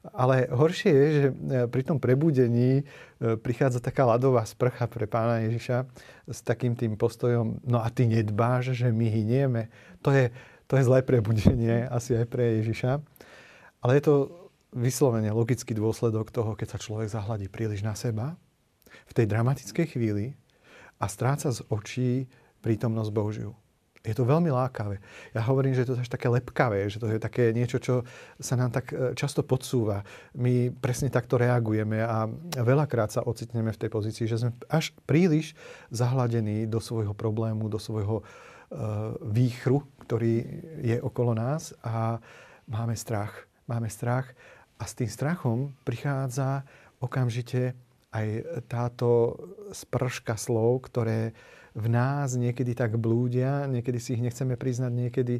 ale 0.00 0.48
horšie 0.48 0.92
je, 0.92 1.08
že 1.12 1.26
e, 1.28 1.32
pri 1.68 1.82
tom 1.84 2.00
prebudení 2.00 2.80
e, 2.80 2.82
prichádza 3.36 3.84
taká 3.84 4.08
ľadová 4.08 4.40
sprcha 4.48 4.88
pre 4.88 5.04
pána 5.04 5.44
Ježiša 5.44 5.84
s 6.24 6.40
takým 6.40 6.72
tým 6.72 6.96
postojom, 6.96 7.60
no 7.68 7.78
a 7.84 7.88
ty 7.92 8.08
nedbáš, 8.08 8.72
že 8.72 8.88
my 8.88 9.06
hynieme. 9.12 9.68
To 10.00 10.08
je, 10.08 10.32
to 10.64 10.80
je 10.80 10.86
zlé 10.88 11.04
prebudenie 11.04 11.84
asi 11.84 12.16
aj 12.16 12.26
pre 12.32 12.64
Ježiša. 12.64 12.96
Ale 13.84 13.92
je 14.00 14.04
to 14.08 14.14
vyslovene 14.72 15.28
logický 15.36 15.76
dôsledok 15.76 16.32
toho, 16.32 16.56
keď 16.56 16.76
sa 16.76 16.78
človek 16.80 17.12
zahladí 17.12 17.52
príliš 17.52 17.84
na 17.84 17.92
seba 17.92 18.40
v 19.04 19.12
tej 19.12 19.28
dramatickej 19.28 19.86
chvíli 19.98 20.32
a 20.96 21.12
stráca 21.12 21.52
z 21.52 21.60
očí 21.68 22.24
prítomnosť 22.64 23.10
Božiu 23.12 23.52
je 24.00 24.16
to 24.16 24.24
veľmi 24.24 24.48
lákavé. 24.48 24.96
Ja 25.36 25.44
hovorím, 25.44 25.76
že 25.76 25.84
je 25.84 25.92
to 25.92 26.00
až 26.00 26.08
také 26.08 26.32
lepkavé, 26.32 26.88
že 26.88 26.96
to 26.96 27.08
je 27.12 27.20
také 27.20 27.52
niečo, 27.52 27.76
čo 27.76 27.94
sa 28.40 28.56
nám 28.56 28.72
tak 28.72 28.96
e, 28.96 29.12
často 29.12 29.44
podsúva. 29.44 30.00
My 30.32 30.72
presne 30.72 31.12
takto 31.12 31.36
reagujeme 31.36 32.00
a 32.00 32.24
veľakrát 32.56 33.12
sa 33.12 33.20
ocitneme 33.20 33.68
v 33.68 33.80
tej 33.80 33.90
pozícii, 33.92 34.24
že 34.24 34.40
sme 34.40 34.56
až 34.72 34.96
príliš 35.04 35.52
zahladení 35.92 36.64
do 36.64 36.80
svojho 36.80 37.12
problému, 37.12 37.68
do 37.68 37.76
svojho 37.76 38.24
uh, 38.24 39.12
výchru, 39.20 39.84
ktorý 40.06 40.48
je 40.80 40.96
okolo 41.02 41.36
nás 41.36 41.76
a 41.84 42.16
máme 42.64 42.96
strach. 42.96 43.44
Máme 43.68 43.92
strach 43.92 44.32
a 44.80 44.88
s 44.88 44.96
tým 44.96 45.10
strachom 45.12 45.76
prichádza 45.84 46.64
okamžite 47.04 47.76
aj 48.10 48.26
táto 48.66 49.38
sprška 49.70 50.34
slov, 50.34 50.88
ktoré 50.90 51.36
v 51.74 51.86
nás 51.86 52.34
niekedy 52.34 52.74
tak 52.74 52.98
blúdia, 52.98 53.66
niekedy 53.70 53.98
si 54.02 54.18
ich 54.18 54.22
nechceme 54.22 54.58
priznať, 54.58 54.92
niekedy 54.92 55.34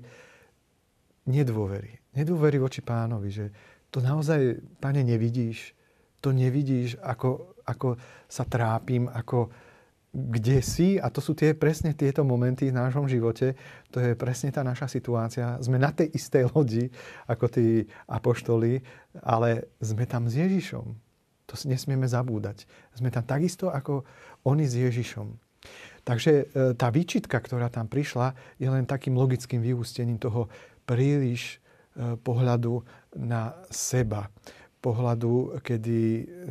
nedôvery. 1.26 2.00
Nedôvery 2.14 2.58
voči 2.58 2.82
pánovi, 2.82 3.30
že 3.30 3.46
to 3.90 3.98
naozaj, 3.98 4.62
pane, 4.78 5.02
nevidíš. 5.02 5.74
To 6.22 6.30
nevidíš, 6.30 7.00
ako, 7.02 7.58
ako 7.66 7.98
sa 8.28 8.44
trápim, 8.46 9.08
ako 9.10 9.50
kde 10.10 10.58
si, 10.58 10.98
a 10.98 11.06
to 11.06 11.22
sú 11.22 11.38
tie, 11.38 11.54
presne 11.54 11.94
tieto 11.94 12.26
momenty 12.26 12.74
v 12.74 12.78
nášom 12.82 13.06
živote, 13.06 13.54
to 13.94 14.02
je 14.02 14.18
presne 14.18 14.50
tá 14.50 14.66
naša 14.66 14.90
situácia. 14.90 15.54
Sme 15.62 15.78
na 15.78 15.94
tej 15.94 16.10
istej 16.10 16.50
lodi, 16.50 16.90
ako 17.30 17.46
tí 17.46 17.86
apoštoli, 18.10 18.82
ale 19.22 19.70
sme 19.78 20.10
tam 20.10 20.26
s 20.26 20.34
Ježišom. 20.34 20.86
To 21.46 21.54
si 21.54 21.66
nesmieme 21.70 22.10
zabúdať. 22.10 22.66
Sme 22.94 23.14
tam 23.14 23.22
takisto, 23.22 23.70
ako 23.70 24.02
oni 24.42 24.66
s 24.66 24.74
Ježišom. 24.74 25.30
Takže 26.04 26.32
e, 26.32 26.44
tá 26.74 26.88
výčitka, 26.88 27.36
ktorá 27.38 27.68
tam 27.68 27.86
prišla, 27.86 28.32
je 28.56 28.68
len 28.68 28.88
takým 28.88 29.16
logickým 29.16 29.60
vyústením 29.60 30.16
toho 30.16 30.48
príliš 30.88 31.56
e, 31.94 32.16
pohľadu 32.18 32.82
na 33.20 33.54
seba. 33.68 34.32
Pohľadu, 34.80 35.60
kedy 35.60 36.00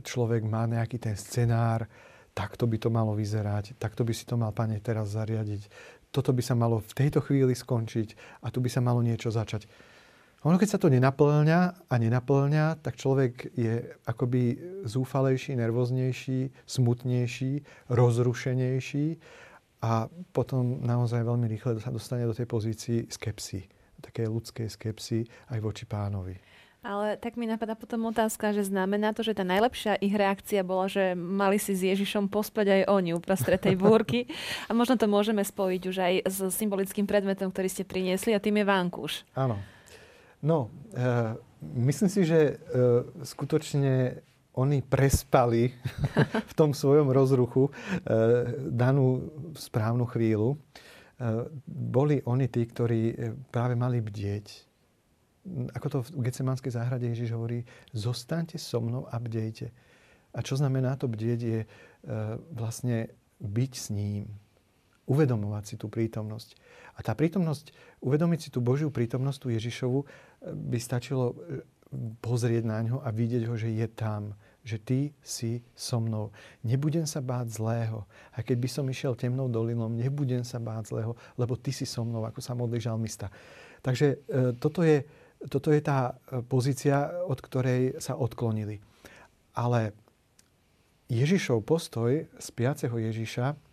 človek 0.05 0.45
má 0.45 0.69
nejaký 0.69 1.01
ten 1.01 1.17
scenár, 1.17 1.89
takto 2.37 2.69
by 2.69 2.77
to 2.77 2.89
malo 2.93 3.17
vyzerať, 3.17 3.75
takto 3.81 4.05
by 4.05 4.13
si 4.13 4.23
to 4.23 4.37
mal, 4.37 4.53
pane, 4.53 4.77
teraz 4.79 5.11
zariadiť. 5.17 5.67
Toto 6.09 6.33
by 6.33 6.41
sa 6.41 6.53
malo 6.53 6.81
v 6.81 6.93
tejto 6.93 7.21
chvíli 7.25 7.53
skončiť 7.53 8.41
a 8.45 8.53
tu 8.53 8.61
by 8.61 8.69
sa 8.69 8.81
malo 8.81 9.01
niečo 9.01 9.29
začať. 9.33 9.65
Ono, 10.48 10.55
keď 10.55 10.69
sa 10.72 10.79
to 10.79 10.88
nenaplňa 10.88 11.91
a 11.91 11.93
nenaplňa, 12.00 12.79
tak 12.79 12.96
človek 12.96 13.51
je 13.60 13.91
akoby 14.08 14.55
zúfalejší, 14.88 15.60
nervóznejší, 15.60 16.55
smutnejší, 16.63 17.51
rozrušenejší 17.91 19.08
a 19.84 20.08
potom 20.31 20.79
naozaj 20.79 21.27
veľmi 21.27 21.48
rýchle 21.51 21.84
sa 21.84 21.91
dostane 21.91 22.24
do 22.24 22.31
tej 22.31 22.48
pozícii 22.48 23.00
skepsy, 23.12 23.67
také 24.00 24.31
ľudskej 24.31 24.72
skepsy 24.72 25.27
aj 25.51 25.60
voči 25.60 25.84
pánovi. 25.84 26.39
Ale 26.79 27.19
tak 27.19 27.36
mi 27.36 27.43
napadá 27.43 27.75
potom 27.75 28.08
otázka, 28.08 28.55
že 28.55 28.72
znamená 28.72 29.12
to, 29.12 29.19
že 29.19 29.36
tá 29.36 29.43
najlepšia 29.43 30.00
ich 30.00 30.15
reakcia 30.15 30.63
bola, 30.63 30.88
že 30.88 31.12
mali 31.12 31.60
si 31.60 31.75
s 31.75 31.84
Ježišom 31.84 32.31
pospať 32.31 32.72
aj 32.72 32.81
oni 32.88 33.12
uprostred 33.12 33.60
tej 33.60 33.75
búrky. 33.75 34.31
A 34.69 34.75
možno 34.75 34.96
to 34.96 35.03
môžeme 35.03 35.43
spojiť 35.43 35.81
už 35.84 35.98
aj 36.00 36.13
s 36.24 36.38
symbolickým 36.55 37.03
predmetom, 37.03 37.51
ktorý 37.51 37.67
ste 37.67 37.84
priniesli 37.84 38.31
a 38.31 38.39
tým 38.39 38.63
je 38.63 38.65
vankúš. 38.65 39.27
Áno. 39.36 39.60
No, 40.39 40.72
e, 40.96 41.36
myslím 41.75 42.10
si, 42.10 42.24
že 42.24 42.39
e, 42.39 42.53
skutočne 43.27 44.24
oni 44.55 44.84
prespali 44.84 45.72
v 46.51 46.53
tom 46.55 46.72
svojom 46.72 47.12
rozruchu 47.12 47.67
e, 47.67 47.72
danú 48.72 49.29
správnu 49.55 50.08
chvíľu. 50.08 50.55
E, 50.55 50.58
boli 51.67 52.24
oni 52.24 52.48
tí, 52.48 52.63
ktorí 52.63 53.01
práve 53.51 53.75
mali 53.75 54.00
bdieť. 54.00 54.46
Ako 55.75 55.88
to 55.88 55.98
v 56.03 56.29
Gecemanskej 56.29 56.75
záhrade 56.75 57.08
Ježiš 57.10 57.34
hovorí, 57.34 57.63
zostaňte 57.96 58.60
so 58.60 58.84
mnou 58.84 59.08
a 59.08 59.15
bdejte. 59.17 59.72
A 60.36 60.39
čo 60.46 60.60
znamená 60.60 60.93
to 60.96 61.10
bdieť 61.10 61.39
je 61.41 61.60
e, 61.63 61.67
vlastne 62.53 63.10
byť 63.41 63.72
s 63.74 63.88
ním. 63.89 64.29
Uvedomovať 65.09 65.63
si 65.65 65.75
tú 65.75 65.89
prítomnosť. 65.89 66.53
A 66.95 66.99
tá 67.01 67.17
prítomnosť, 67.17 67.73
uvedomiť 68.05 68.39
si 68.39 68.49
tú 68.53 68.61
Božiu 68.61 68.93
prítomnosť, 68.93 69.39
tú 69.41 69.49
Ježišovu, 69.49 70.05
by 70.45 70.77
stačilo 70.77 71.33
e, 71.33 71.65
pozrieť 72.21 72.63
na 72.69 72.79
ňo 72.85 73.01
a 73.01 73.09
vidieť 73.09 73.49
ho, 73.49 73.55
že 73.57 73.73
je 73.73 73.87
tam, 73.89 74.37
že 74.61 74.77
ty 74.77 74.99
si 75.25 75.65
so 75.73 75.97
mnou. 75.97 76.29
Nebudem 76.61 77.09
sa 77.09 77.23
báť 77.23 77.57
zlého. 77.57 78.05
A 78.35 78.45
keď 78.45 78.57
by 78.61 78.69
som 78.69 78.85
išiel 78.85 79.17
temnou 79.17 79.49
dolinou, 79.49 79.89
nebudem 79.89 80.45
sa 80.45 80.61
báť 80.61 80.93
zlého, 80.93 81.17
lebo 81.39 81.57
ty 81.57 81.73
si 81.73 81.89
so 81.89 82.05
mnou, 82.05 82.27
ako 82.27 82.43
sa 82.43 82.53
modlí 82.53 82.77
žalmista. 82.77 83.33
Takže 83.81 84.07
e, 84.29 84.53
toto 84.59 84.85
je, 84.85 85.01
toto 85.49 85.73
je 85.73 85.81
tá 85.81 86.19
pozícia, 86.51 87.09
od 87.25 87.39
ktorej 87.41 87.97
sa 87.97 88.19
odklonili. 88.19 88.83
Ale 89.57 89.95
Ježišov 91.09 91.65
postoj 91.65 92.29
spiaceho 92.37 92.93
Ježiša 92.93 93.68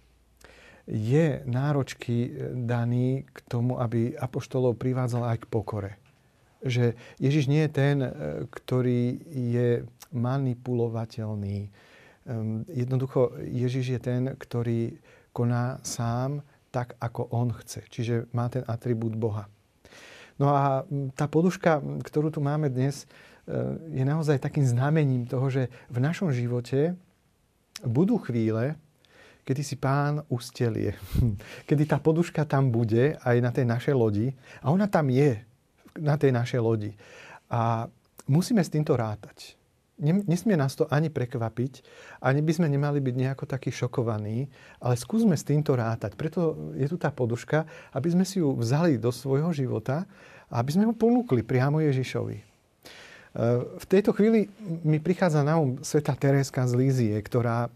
je 0.86 1.42
náročky 1.44 2.30
daný 2.54 3.26
k 3.26 3.38
tomu, 3.50 3.82
aby 3.82 4.14
apoštolov 4.14 4.78
privádzal 4.78 5.34
aj 5.34 5.38
k 5.42 5.50
pokore 5.50 5.92
že 6.66 6.98
Ježiš 7.22 7.46
nie 7.46 7.62
je 7.64 7.70
ten, 7.70 7.96
e, 8.02 8.10
ktorý 8.48 9.22
je 9.30 9.68
manipulovateľný. 10.14 11.70
Jednoducho 12.66 13.38
Ježiš 13.38 13.86
je 13.98 14.00
ten, 14.02 14.22
ktorý 14.34 14.98
koná 15.30 15.78
sám 15.86 16.42
tak, 16.74 16.98
ako 16.98 17.30
on 17.30 17.54
chce. 17.54 17.86
Čiže 17.86 18.26
má 18.34 18.50
ten 18.50 18.66
atribút 18.66 19.14
Boha. 19.14 19.46
No 20.34 20.50
a 20.50 20.82
tá 21.14 21.30
poduška, 21.30 21.78
ktorú 22.02 22.34
tu 22.34 22.42
máme 22.42 22.66
dnes, 22.66 23.06
e, 23.46 23.94
je 23.94 24.04
naozaj 24.04 24.42
takým 24.42 24.66
znamením 24.66 25.24
toho, 25.24 25.46
že 25.48 25.70
v 25.88 25.98
našom 26.02 26.34
živote 26.34 26.98
budú 27.86 28.18
chvíle, 28.18 28.74
kedy 29.46 29.62
si 29.62 29.78
pán 29.78 30.26
ustelie. 30.26 30.98
Kedy 31.70 31.86
tá 31.86 32.02
poduška 32.02 32.42
tam 32.42 32.74
bude 32.74 33.14
aj 33.22 33.36
na 33.38 33.54
tej 33.54 33.62
našej 33.62 33.94
lodi. 33.94 34.34
A 34.58 34.74
ona 34.74 34.90
tam 34.90 35.06
je 35.06 35.38
na 36.02 36.18
tej 36.18 36.34
našej 36.34 36.58
lodi. 36.58 36.90
A 37.46 37.86
musíme 38.26 38.58
s 38.58 38.74
týmto 38.74 38.98
rátať. 38.98 39.54
Nesmie 40.02 40.60
nás 40.60 40.76
to 40.76 40.84
ani 40.92 41.08
prekvapiť, 41.08 41.80
ani 42.20 42.44
by 42.44 42.52
sme 42.52 42.68
nemali 42.68 43.00
byť 43.00 43.14
nejako 43.16 43.48
takí 43.48 43.72
šokovaní, 43.72 44.44
ale 44.76 44.92
skúsme 44.92 45.32
s 45.32 45.40
týmto 45.40 45.72
rátať. 45.72 46.20
Preto 46.20 46.52
je 46.76 46.84
tu 46.84 47.00
tá 47.00 47.08
poduška, 47.08 47.64
aby 47.96 48.12
sme 48.12 48.28
si 48.28 48.44
ju 48.44 48.52
vzali 48.60 49.00
do 49.00 49.08
svojho 49.08 49.56
života 49.56 50.04
a 50.52 50.60
aby 50.60 50.76
sme 50.76 50.84
ho 50.84 50.92
ponúkli 50.92 51.40
priamo 51.40 51.80
Ježišovi. 51.80 52.36
E, 52.36 52.44
v 53.80 53.86
tejto 53.88 54.12
chvíli 54.12 54.52
mi 54.84 55.00
prichádza 55.00 55.40
na 55.40 55.56
um 55.56 55.80
sveta 55.80 56.12
Tereska 56.12 56.68
z 56.68 56.76
Lízie, 56.76 57.16
ktorá 57.16 57.72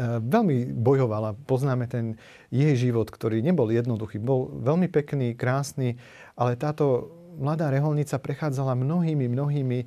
veľmi 0.00 0.76
bojovala. 0.76 1.36
Poznáme 1.48 1.88
ten 1.88 2.20
jej 2.52 2.76
život, 2.76 3.08
ktorý 3.08 3.40
nebol 3.40 3.72
jednoduchý. 3.72 4.20
Bol 4.20 4.52
veľmi 4.60 4.92
pekný, 4.92 5.32
krásny, 5.32 5.96
ale 6.36 6.56
táto 6.60 7.12
mladá 7.36 7.68
reholnica 7.68 8.16
prechádzala 8.20 8.76
mnohými, 8.76 9.28
mnohými 9.28 9.78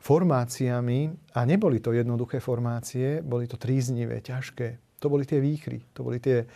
formáciami 0.00 1.12
a 1.36 1.40
neboli 1.44 1.78
to 1.78 1.92
jednoduché 1.92 2.40
formácie, 2.40 3.20
boli 3.20 3.44
to 3.44 3.60
tríznivé, 3.60 4.24
ťažké. 4.24 4.98
To 5.04 5.06
boli 5.12 5.28
tie 5.28 5.38
výchry, 5.38 5.84
to 5.92 6.02
boli 6.02 6.18
tie 6.18 6.48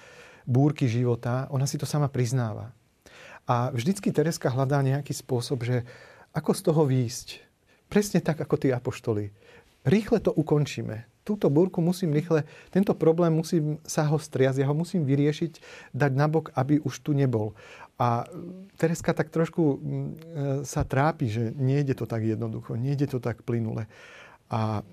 búrky 0.49 0.89
života. 0.89 1.49
Ona 1.53 1.69
si 1.69 1.77
to 1.77 1.85
sama 1.85 2.09
priznáva. 2.09 2.73
A 3.45 3.69
vždycky 3.69 4.09
Tereska 4.09 4.49
hľadá 4.49 4.81
nejaký 4.81 5.13
spôsob, 5.13 5.69
že 5.69 5.85
ako 6.33 6.51
z 6.57 6.61
toho 6.65 6.83
výjsť. 6.89 7.29
Presne 7.93 8.25
tak, 8.25 8.41
ako 8.41 8.57
tí 8.57 8.73
apoštoli. 8.73 9.29
Rýchle 9.85 10.19
to 10.25 10.33
ukončíme. 10.33 11.14
Túto 11.25 11.49
búrku 11.49 11.81
musím 11.81 12.13
rýchle, 12.13 12.45
tento 12.69 12.93
problém 12.93 13.33
musím 13.33 13.81
sa 13.81 14.05
ho 14.05 14.21
striasť, 14.21 14.61
ja 14.61 14.69
ho 14.69 14.77
musím 14.77 15.09
vyriešiť, 15.09 15.53
dať 15.97 16.13
nabok, 16.13 16.53
aby 16.53 16.85
už 16.85 17.01
tu 17.01 17.17
nebol. 17.17 17.57
A 17.97 18.29
Tereska 18.77 19.17
tak 19.17 19.33
trošku 19.33 19.63
mm, 19.63 19.81
e, 19.81 20.13
sa 20.69 20.85
trápi, 20.85 21.33
že 21.33 21.57
nejde 21.57 21.97
to 21.97 22.05
tak 22.05 22.27
jednoducho, 22.27 22.77
nejde 22.77 23.09
to 23.09 23.25
tak 23.25 23.41
plynule. 23.41 23.89
A 24.53 24.85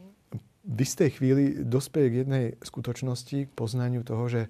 v 0.61 0.79
istej 0.85 1.19
chvíli 1.19 1.65
dospeje 1.65 2.07
k 2.07 2.19
jednej 2.23 2.45
skutočnosti, 2.61 3.49
k 3.49 3.55
poznaniu 3.57 4.05
toho, 4.05 4.29
že 4.29 4.47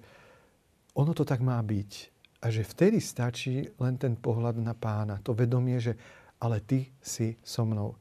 ono 0.92 1.16
to 1.16 1.24
tak 1.24 1.40
má 1.40 1.56
byť. 1.58 2.12
A 2.44 2.52
že 2.52 2.62
vtedy 2.66 3.00
stačí 3.00 3.72
len 3.80 3.96
ten 3.96 4.14
pohľad 4.14 4.60
na 4.60 4.76
pána, 4.76 5.18
to 5.24 5.32
vedomie, 5.32 5.80
že 5.80 5.96
ale 6.42 6.60
ty 6.60 6.90
si 7.00 7.38
so 7.40 7.64
mnou. 7.64 7.96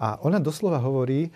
A 0.00 0.18
ona 0.24 0.40
doslova 0.40 0.80
hovorí, 0.80 1.30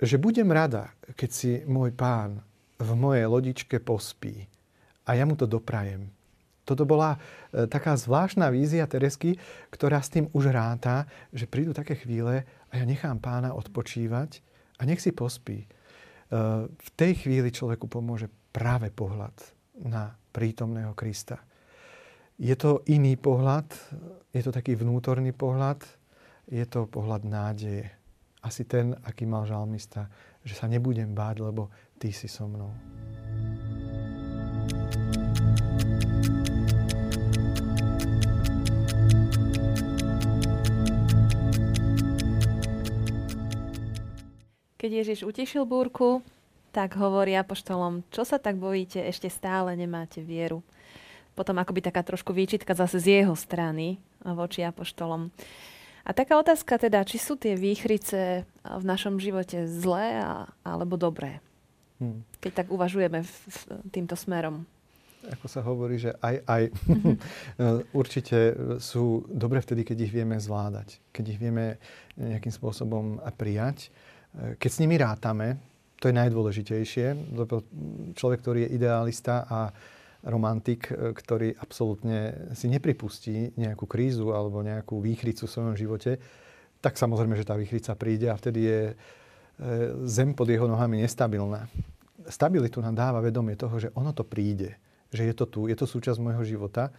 že 0.00 0.16
budem 0.20 0.48
rada, 0.50 0.92
keď 1.14 1.30
si 1.30 1.50
môj 1.64 1.94
pán 1.94 2.40
v 2.78 2.90
mojej 2.94 3.26
lodičke 3.26 3.78
pospí. 3.80 4.46
A 5.04 5.16
ja 5.16 5.24
mu 5.28 5.36
to 5.36 5.44
doprajem. 5.44 6.10
Toto 6.64 6.88
bola 6.88 7.14
e, 7.14 7.68
taká 7.68 7.92
zvláštna 7.92 8.48
vízia 8.48 8.88
Teresky, 8.88 9.36
ktorá 9.68 10.00
s 10.00 10.08
tým 10.08 10.32
už 10.32 10.48
ráta, 10.48 11.04
že 11.28 11.44
prídu 11.44 11.76
také 11.76 11.92
chvíle 11.92 12.48
a 12.72 12.72
ja 12.72 12.84
nechám 12.88 13.20
pána 13.20 13.52
odpočívať 13.52 14.40
a 14.80 14.88
nech 14.88 15.04
si 15.04 15.12
pospí. 15.12 15.60
E, 15.60 15.66
v 16.72 16.88
tej 16.96 17.20
chvíli 17.20 17.52
človeku 17.52 17.84
pomôže 17.84 18.32
práve 18.48 18.88
pohľad 18.88 19.36
na 19.84 20.16
prítomného 20.32 20.96
Krista. 20.96 21.36
Je 22.40 22.56
to 22.56 22.82
iný 22.90 23.14
pohľad, 23.20 23.68
je 24.34 24.42
to 24.42 24.50
taký 24.50 24.74
vnútorný 24.74 25.30
pohľad, 25.36 25.84
je 26.48 26.64
to 26.66 26.88
pohľad 26.90 27.22
nádeje. 27.28 28.03
Asi 28.44 28.68
ten, 28.68 28.92
aký 29.08 29.24
mal 29.24 29.48
žalmista, 29.48 30.12
že 30.44 30.52
sa 30.52 30.68
nebudem 30.68 31.16
báť, 31.16 31.40
lebo 31.40 31.72
ty 31.96 32.12
si 32.12 32.28
so 32.28 32.44
mnou. 32.44 32.76
Keď 44.76 44.90
Ježiš 44.92 45.24
utišil 45.24 45.64
búrku, 45.64 46.20
tak 46.68 47.00
hovorí 47.00 47.32
apoštolom, 47.40 48.04
čo 48.12 48.28
sa 48.28 48.36
tak 48.36 48.60
bojíte, 48.60 49.00
ešte 49.00 49.32
stále 49.32 49.72
nemáte 49.72 50.20
vieru. 50.20 50.60
Potom 51.32 51.56
akoby 51.56 51.80
taká 51.80 52.04
trošku 52.04 52.36
výčitka 52.36 52.76
zase 52.76 53.00
z 53.00 53.24
jeho 53.24 53.32
strany 53.32 53.96
voči 54.20 54.60
apoštolom. 54.60 55.32
A 56.04 56.10
taká 56.12 56.36
otázka 56.36 56.76
teda, 56.76 57.00
či 57.08 57.16
sú 57.16 57.40
tie 57.40 57.56
výchrice 57.56 58.44
v 58.60 58.84
našom 58.84 59.16
živote 59.16 59.64
zlé 59.64 60.20
a, 60.20 60.52
alebo 60.60 61.00
dobré? 61.00 61.40
Hmm. 61.96 62.20
Keď 62.44 62.52
tak 62.64 62.68
uvažujeme 62.68 63.24
v, 63.24 63.32
v, 63.48 63.58
týmto 63.88 64.12
smerom. 64.14 64.68
Ako 65.24 65.48
sa 65.48 65.64
hovorí, 65.64 65.96
že 65.96 66.12
aj, 66.20 66.36
aj. 66.44 66.62
Mm-hmm. 66.84 67.16
Určite 68.04 68.38
sú 68.76 69.24
dobre 69.32 69.64
vtedy, 69.64 69.80
keď 69.80 70.04
ich 70.04 70.12
vieme 70.12 70.36
zvládať. 70.36 71.00
Keď 71.16 71.24
ich 71.32 71.40
vieme 71.40 71.80
nejakým 72.20 72.52
spôsobom 72.52 73.24
prijať 73.40 73.88
keď 74.34 74.70
s 74.70 74.82
nimi 74.82 74.98
rátame, 74.98 75.56
to 76.02 76.10
je 76.10 76.18
najdôležitejšie, 76.18 77.06
lebo 77.38 77.62
človek, 78.18 78.42
ktorý 78.42 78.66
je 78.66 78.74
idealista 78.76 79.46
a 79.46 79.70
romantik, 80.24 80.88
ktorý 80.90 81.52
absolútne 81.60 82.48
si 82.56 82.66
nepripustí 82.72 83.52
nejakú 83.60 83.84
krízu 83.84 84.32
alebo 84.32 84.64
nejakú 84.64 84.98
výchricu 84.98 85.44
v 85.44 85.52
svojom 85.52 85.76
živote, 85.76 86.16
tak 86.84 87.00
samozrejme, 87.00 87.36
že 87.36 87.48
tá 87.48 87.56
výchrica 87.56 87.96
príde 87.96 88.28
a 88.28 88.36
vtedy 88.36 88.60
je 88.68 88.80
e, 88.92 88.94
zem 90.04 90.36
pod 90.36 90.48
jeho 90.48 90.68
nohami 90.68 91.00
nestabilná. 91.00 91.64
Stabilitu 92.28 92.84
nám 92.84 92.96
dáva 92.96 93.24
vedomie 93.24 93.56
toho, 93.56 93.76
že 93.80 93.88
ono 93.96 94.12
to 94.12 94.24
príde, 94.24 94.76
že 95.08 95.24
je 95.24 95.34
to 95.36 95.48
tu, 95.48 95.60
je 95.68 95.76
to 95.76 95.88
súčasť 95.88 96.20
môjho 96.20 96.44
života 96.44 96.92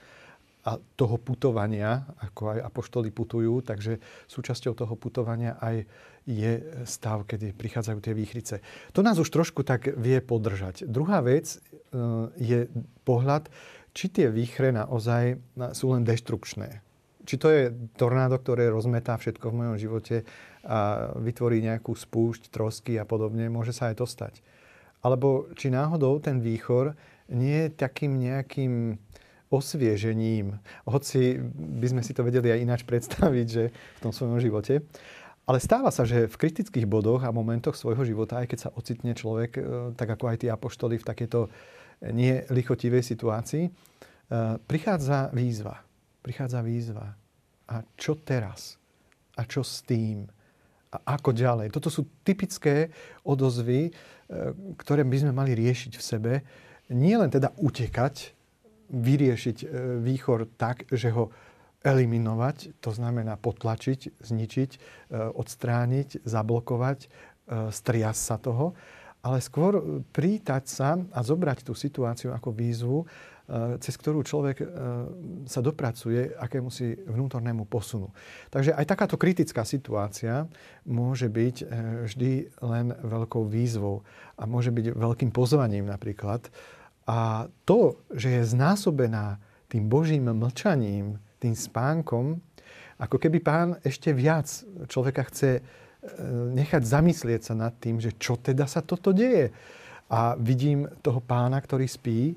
a 0.65 0.82
toho 0.97 1.21
putovania, 1.21 2.10
ako 2.25 2.58
aj 2.58 2.60
apoštoli 2.65 3.13
putujú, 3.13 3.62
takže 3.62 4.01
súčasťou 4.25 4.73
toho 4.73 4.97
putovania 4.97 5.62
aj 5.62 5.86
je 6.25 6.82
stav, 6.89 7.30
kedy 7.30 7.54
prichádzajú 7.54 7.99
tie 8.01 8.17
výchrice. 8.17 8.56
To 8.97 9.06
nás 9.06 9.21
už 9.21 9.30
trošku 9.30 9.62
tak 9.62 9.93
vie 9.93 10.17
podržať. 10.25 10.89
Druhá 10.89 11.21
vec 11.21 11.54
e, 11.54 11.58
je 12.41 12.60
pohľad, 13.06 13.54
či 13.93 14.10
tie 14.10 14.28
výchre 14.34 14.73
naozaj 14.73 15.38
sú 15.78 15.93
len 15.93 16.01
deštrukčné. 16.01 16.82
Či 17.30 17.36
to 17.38 17.47
je 17.54 17.63
tornádo, 17.93 18.41
ktoré 18.41 18.67
rozmetá 18.73 19.21
všetko 19.21 19.54
v 19.54 19.58
mojom 19.62 19.78
živote 19.78 20.25
a 20.65 21.13
vytvorí 21.13 21.62
nejakú 21.62 21.93
spúšť, 21.93 22.49
trosky 22.49 22.97
a 22.97 23.06
podobne, 23.06 23.54
môže 23.54 23.71
sa 23.71 23.93
aj 23.93 24.01
to 24.01 24.06
stať. 24.10 24.41
Alebo 25.06 25.45
či 25.54 25.69
náhodou 25.69 26.17
ten 26.17 26.41
výchor 26.41 26.97
nie 27.30 27.69
je 27.69 27.78
takým 27.78 28.17
nejakým 28.17 28.97
osviežením, 29.56 30.60
hoci 30.84 31.39
by 31.80 31.88
sme 31.96 32.02
si 32.04 32.12
to 32.12 32.28
vedeli 32.28 32.52
aj 32.52 32.60
ináč 32.60 32.82
predstaviť, 32.84 33.48
že 33.48 33.63
v 33.72 34.00
tom 34.04 34.12
svojom 34.12 34.44
živote. 34.44 34.84
Ale 35.46 35.62
stáva 35.62 35.94
sa, 35.94 36.04
že 36.04 36.26
v 36.26 36.39
kritických 36.41 36.89
bodoch 36.89 37.22
a 37.22 37.30
momentoch 37.30 37.78
svojho 37.78 38.02
života, 38.02 38.41
aj 38.41 38.50
keď 38.50 38.60
sa 38.60 38.74
ocitne 38.74 39.13
človek, 39.13 39.52
e, 39.56 39.62
tak 39.94 40.18
ako 40.18 40.26
aj 40.34 40.38
tí 40.41 40.48
apoštoli 40.50 40.98
v 40.98 41.06
takéto 41.06 41.54
nelichotivej 42.02 43.06
situácii, 43.06 43.70
e, 43.70 43.72
prichádza 44.65 45.30
výzva. 45.32 45.86
Prichádza 46.26 46.65
výzva. 46.65 47.13
A 47.70 47.86
čo 47.94 48.18
teraz? 48.18 48.82
A 49.38 49.46
čo 49.46 49.62
s 49.62 49.86
tým? 49.86 50.26
A 50.89 50.98
ako 51.13 51.30
ďalej? 51.30 51.70
Toto 51.70 51.94
sú 51.94 52.10
typické 52.26 52.89
odozvy, 53.22 53.89
e, 53.89 53.91
ktoré 54.82 55.06
by 55.06 55.18
sme 55.30 55.32
mali 55.34 55.54
riešiť 55.54 55.94
v 55.94 56.04
sebe. 56.04 56.34
Nie 56.89 57.22
len 57.22 57.30
teda 57.30 57.54
utekať, 57.62 58.35
vyriešiť 58.89 59.58
výchor 60.04 60.50
tak, 60.58 60.86
že 60.93 61.10
ho 61.13 61.32
eliminovať, 61.86 62.82
to 62.82 62.89
znamená 62.89 63.38
potlačiť, 63.38 64.17
zničiť, 64.17 64.71
e, 64.74 64.80
odstrániť, 65.38 66.26
zablokovať 66.26 67.00
striasť 67.45 68.21
sa 68.26 68.41
toho, 68.41 68.74
ale 69.21 69.38
skôr 69.38 70.02
prítať 70.10 70.63
sa 70.65 70.98
a 70.98 71.19
zobrať 71.21 71.62
tú 71.62 71.78
situáciu 71.78 72.34
ako 72.34 72.50
výzvu, 72.50 73.06
cez 73.78 73.93
ktorú 74.02 74.26
človek 74.26 74.58
sa 75.45 75.62
dopracuje 75.62 76.34
akému 76.34 76.74
si 76.74 76.98
vnútornému 76.98 77.69
posunu. 77.69 78.10
Takže 78.50 78.74
aj 78.74 78.89
takáto 78.89 79.21
kritická 79.21 79.62
situácia 79.62 80.50
môže 80.89 81.30
byť 81.30 81.56
vždy 82.10 82.32
len 82.65 82.98
veľkou 83.06 83.45
výzvou 83.45 84.02
a 84.41 84.50
môže 84.50 84.74
byť 84.74 84.98
veľkým 84.98 85.30
pozvaním 85.30 85.86
napríklad. 85.86 86.50
A 87.06 87.50
to, 87.70 88.02
že 88.13 88.41
je 88.41 88.52
znásobená 88.52 89.38
tým 89.70 89.86
Božím 89.86 90.26
mlčaním, 90.30 91.22
tým 91.38 91.54
spánkom, 91.54 92.41
ako 92.98 93.18
keby 93.20 93.38
pán 93.44 93.70
ešte 93.84 94.15
viac 94.15 94.48
človeka 94.88 95.28
chce 95.30 95.62
nechať 96.54 96.84
zamyslieť 96.86 97.41
sa 97.52 97.54
nad 97.58 97.74
tým, 97.78 97.98
že 97.98 98.13
čo 98.15 98.38
teda 98.38 98.70
sa 98.70 98.86
toto 98.86 99.12
deje 99.12 99.52
a 100.10 100.38
vidím 100.38 100.86
toho 101.02 101.18
pána, 101.18 101.58
ktorý 101.58 101.89
spí, 101.89 102.20
e, 102.30 102.36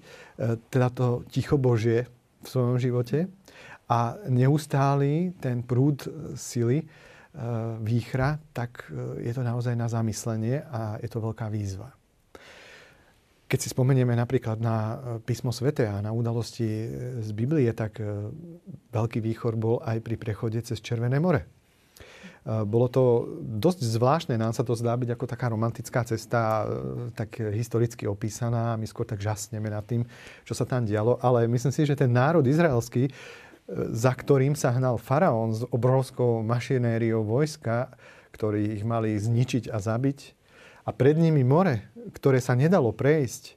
teda 0.73 0.89
to 0.89 1.07
ticho 1.29 1.61
Božie 1.61 2.09
v 2.41 2.47
svojom 2.49 2.81
živote 2.81 3.29
a 3.93 4.17
neustály 4.25 5.37
ten 5.37 5.61
prúd 5.61 6.09
sily, 6.33 6.81
e, 6.81 6.87
výchra, 7.85 8.41
tak 8.57 8.89
e, 8.89 9.29
je 9.29 9.33
to 9.37 9.45
naozaj 9.45 9.77
na 9.77 9.85
zamyslenie 9.85 10.65
a 10.65 10.97
je 11.05 11.09
to 11.13 11.21
veľká 11.21 11.53
výzva. 11.53 11.98
Keď 13.49 13.59
si 13.65 13.73
spomenieme 13.73 14.13
napríklad 14.13 14.61
na 14.61 15.01
písmo 15.25 15.57
svete 15.57 15.89
a 15.89 16.05
na 16.05 16.13
udalosti 16.13 16.69
z 17.25 17.31
Biblie, 17.33 17.73
tak 17.73 17.97
veľký 18.93 19.25
výchor 19.25 19.57
bol 19.57 19.81
aj 19.81 20.05
pri 20.05 20.21
prechode 20.21 20.61
cez 20.61 20.85
Červené 20.85 21.17
more. 21.17 21.49
Bolo 22.45 22.93
to 22.93 23.25
dosť 23.41 23.81
zvláštne, 23.89 24.37
nám 24.37 24.53
sa 24.53 24.65
to 24.65 24.77
zdá 24.77 24.93
byť 25.01 25.17
ako 25.17 25.25
taká 25.25 25.49
romantická 25.49 26.05
cesta, 26.05 26.69
tak 27.17 27.41
historicky 27.41 28.05
opísaná. 28.05 28.77
My 28.77 28.85
skôr 28.85 29.09
tak 29.09 29.21
žasneme 29.25 29.73
nad 29.73 29.85
tým, 29.85 30.05
čo 30.45 30.53
sa 30.53 30.69
tam 30.69 30.85
dialo. 30.85 31.17
Ale 31.25 31.49
myslím 31.49 31.73
si, 31.73 31.89
že 31.89 31.97
ten 31.97 32.13
národ 32.13 32.45
izraelský, 32.45 33.09
za 33.93 34.13
ktorým 34.13 34.57
sa 34.57 34.77
hnal 34.77 35.01
faraón 35.01 35.57
s 35.57 35.65
obrovskou 35.73 36.45
mašinériou 36.45 37.25
vojska, 37.25 37.97
ktorí 38.33 38.77
ich 38.77 38.85
mali 38.85 39.17
zničiť 39.17 39.73
a 39.73 39.81
zabiť, 39.81 40.37
a 40.89 40.91
pred 40.97 41.21
nimi 41.21 41.45
more, 41.45 41.85
ktoré 42.13 42.41
sa 42.41 42.59
nedalo 42.59 42.91
prejsť, 42.93 43.45
e, 43.49 43.55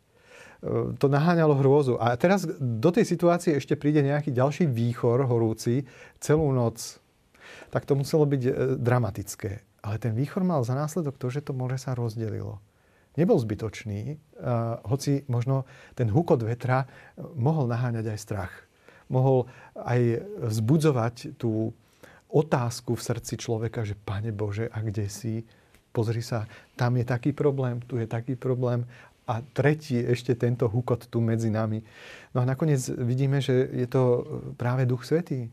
to 0.99 1.07
naháňalo 1.07 1.57
hrôzu. 1.59 1.95
A 1.99 2.15
teraz 2.19 2.45
do 2.59 2.89
tej 2.91 3.07
situácie 3.07 3.55
ešte 3.57 3.79
príde 3.79 4.03
nejaký 4.03 4.31
ďalší 4.31 4.67
výchor 4.67 5.25
horúci 5.25 5.87
celú 6.19 6.51
noc 6.51 7.01
tak 7.71 7.87
to 7.87 7.95
muselo 7.95 8.27
byť 8.27 8.41
e, 8.45 8.51
dramatické. 8.77 9.51
Ale 9.81 9.95
ten 9.97 10.13
výchor 10.13 10.45
mal 10.45 10.61
za 10.61 10.77
následok 10.77 11.17
to, 11.17 11.27
že 11.33 11.41
to 11.41 11.57
more 11.57 11.73
sa 11.79 11.97
rozdelilo. 11.97 12.61
Nebol 13.19 13.35
zbytočný, 13.35 14.23
hoci 14.87 15.27
možno 15.27 15.67
ten 15.99 16.07
hukot 16.07 16.43
vetra 16.47 16.85
e, 16.85 16.87
mohol 17.35 17.67
naháňať 17.67 18.05
aj 18.07 18.19
strach. 18.19 18.53
Mohol 19.11 19.51
aj 19.75 20.23
vzbudzovať 20.51 21.35
tú 21.35 21.75
otázku 22.31 22.95
v 22.95 23.03
srdci 23.03 23.35
človeka, 23.35 23.83
že 23.83 23.99
Pane 23.99 24.31
Bože, 24.31 24.71
a 24.71 24.79
kde 24.79 25.11
si? 25.11 25.43
Pozri 25.91 26.23
sa, 26.23 26.47
tam 26.79 26.95
je 26.95 27.03
taký 27.03 27.35
problém, 27.35 27.83
tu 27.83 27.99
je 27.99 28.07
taký 28.07 28.39
problém 28.39 28.87
a 29.27 29.43
tretí 29.43 29.99
ešte 29.99 30.35
tento 30.35 30.71
hukot 30.71 31.11
tu 31.11 31.19
medzi 31.19 31.51
nami. 31.51 31.83
No 32.31 32.41
a 32.41 32.45
nakoniec 32.47 32.79
vidíme, 32.95 33.43
že 33.43 33.67
je 33.71 33.87
to 33.87 34.23
práve 34.55 34.87
Duch 34.87 35.03
Svetý, 35.03 35.51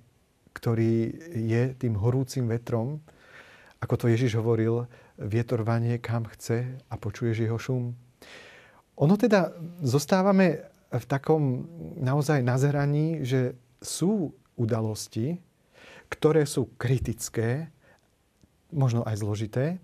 ktorý 0.55 1.15
je 1.35 1.63
tým 1.79 1.95
horúcim 1.99 2.47
vetrom, 2.51 2.99
ako 3.79 3.95
to 3.95 4.07
Ježiš 4.11 4.39
hovoril, 4.39 4.91
vietor 5.19 5.63
vanie 5.63 6.03
kam 6.03 6.27
chce 6.27 6.79
a 6.91 6.95
počuješ 6.99 7.47
jeho 7.47 7.59
šum. 7.59 7.95
Ono 8.99 9.15
teda 9.15 9.55
zostávame 9.83 10.67
v 10.91 11.05
takom 11.07 11.67
naozaj 12.03 12.43
nazeraní, 12.43 13.23
že 13.23 13.55
sú 13.79 14.35
udalosti, 14.59 15.39
ktoré 16.11 16.43
sú 16.43 16.75
kritické, 16.75 17.71
možno 18.75 19.07
aj 19.07 19.23
zložité 19.23 19.79